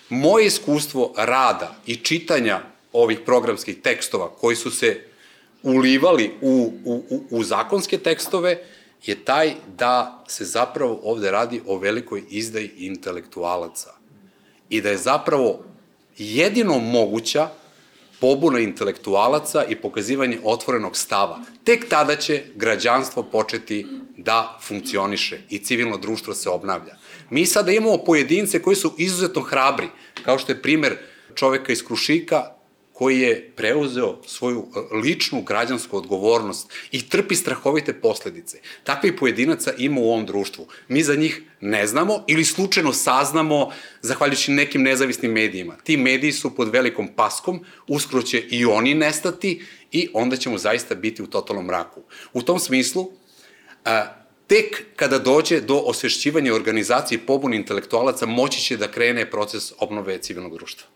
Moje 0.09 0.47
iskustvo 0.47 1.12
rada 1.16 1.77
i 1.87 1.97
čitanja 1.97 2.61
ovih 2.93 3.18
programskih 3.27 3.81
tekstova 3.83 4.29
koji 4.29 4.57
su 4.57 4.70
se 4.70 5.01
ulivali 5.62 6.31
u, 6.41 6.72
u, 6.85 7.22
u 7.31 7.45
zakonske 7.45 7.99
tekstove 7.99 8.59
je 9.05 9.24
taj 9.24 9.55
da 9.79 10.24
se 10.29 10.45
zapravo 10.45 11.01
ovde 11.03 11.31
radi 11.31 11.61
o 11.66 11.79
velikoj 11.79 12.22
izdaji 12.31 12.70
intelektualaca 12.77 13.95
i 14.68 14.81
da 14.81 14.91
je 14.91 14.97
zapravo 14.97 15.76
jedino 16.18 16.78
moguća 16.78 17.48
pobuna 18.20 18.58
intelektualaca 18.58 19.64
i 19.64 19.76
pokazivanje 19.76 20.38
otvorenog 20.44 20.96
stava. 20.96 21.40
Tek 21.64 21.88
tada 21.88 22.16
će 22.16 22.42
građanstvo 22.54 23.22
početi 23.22 23.86
da 24.16 24.58
funkcioniše 24.62 25.38
i 25.50 25.58
civilno 25.58 25.96
društvo 25.96 26.34
se 26.34 26.50
obnavlja. 26.50 26.96
Mi 27.30 27.46
sada 27.46 27.72
imamo 27.72 27.98
pojedince 27.98 28.62
koji 28.62 28.76
su 28.76 28.94
izuzetno 28.98 29.42
hrabri, 29.42 29.88
kao 30.24 30.38
što 30.38 30.52
je 30.52 30.62
primer 30.62 30.96
čoveka 31.34 31.72
iz 31.72 31.84
Krušika 31.84 32.55
koji 32.99 33.20
je 33.20 33.53
preuzeo 33.57 34.18
svoju 34.26 34.66
e, 34.66 34.97
ličnu 34.97 35.42
građansku 35.42 35.97
odgovornost 35.97 36.72
i 36.90 37.09
trpi 37.09 37.34
strahovite 37.34 37.92
posledice. 37.92 38.59
Takvih 38.84 39.12
pojedinaca 39.18 39.72
ima 39.78 40.01
u 40.01 40.05
ovom 40.05 40.26
društvu. 40.26 40.66
Mi 40.88 41.03
za 41.03 41.14
njih 41.14 41.42
ne 41.61 41.86
znamo 41.86 42.24
ili 42.26 42.44
slučajno 42.44 42.92
saznamo 42.92 43.72
zahvaljujući 44.03 44.53
nekim 44.53 44.82
nezavisnim 44.82 45.32
medijima. 45.32 45.76
Ti 45.84 45.97
mediji 45.97 46.32
su 46.32 46.55
pod 46.57 46.68
velikom 46.72 47.09
paskom, 47.16 47.61
uskoro 47.88 48.22
će 48.22 48.40
i 48.40 48.64
oni 48.64 48.94
nestati 48.94 49.64
i 49.92 50.09
onda 50.12 50.36
ćemo 50.36 50.59
zaista 50.59 50.94
biti 50.94 51.22
u 51.22 51.26
totalnom 51.26 51.64
mraku. 51.66 52.03
U 52.32 52.42
tom 52.42 52.59
smislu, 52.59 53.11
a, 53.84 54.07
tek 54.47 54.84
kada 54.97 55.18
dođe 55.18 55.61
do 55.61 55.76
osvešćivanja 55.76 56.55
organizacije 56.55 57.18
pobune 57.26 57.57
intelektualaca, 57.57 58.26
moći 58.26 58.61
će 58.61 58.76
da 58.76 58.90
krene 58.90 59.30
proces 59.30 59.72
obnove 59.78 60.18
civilnog 60.18 60.55
društva. 60.55 60.88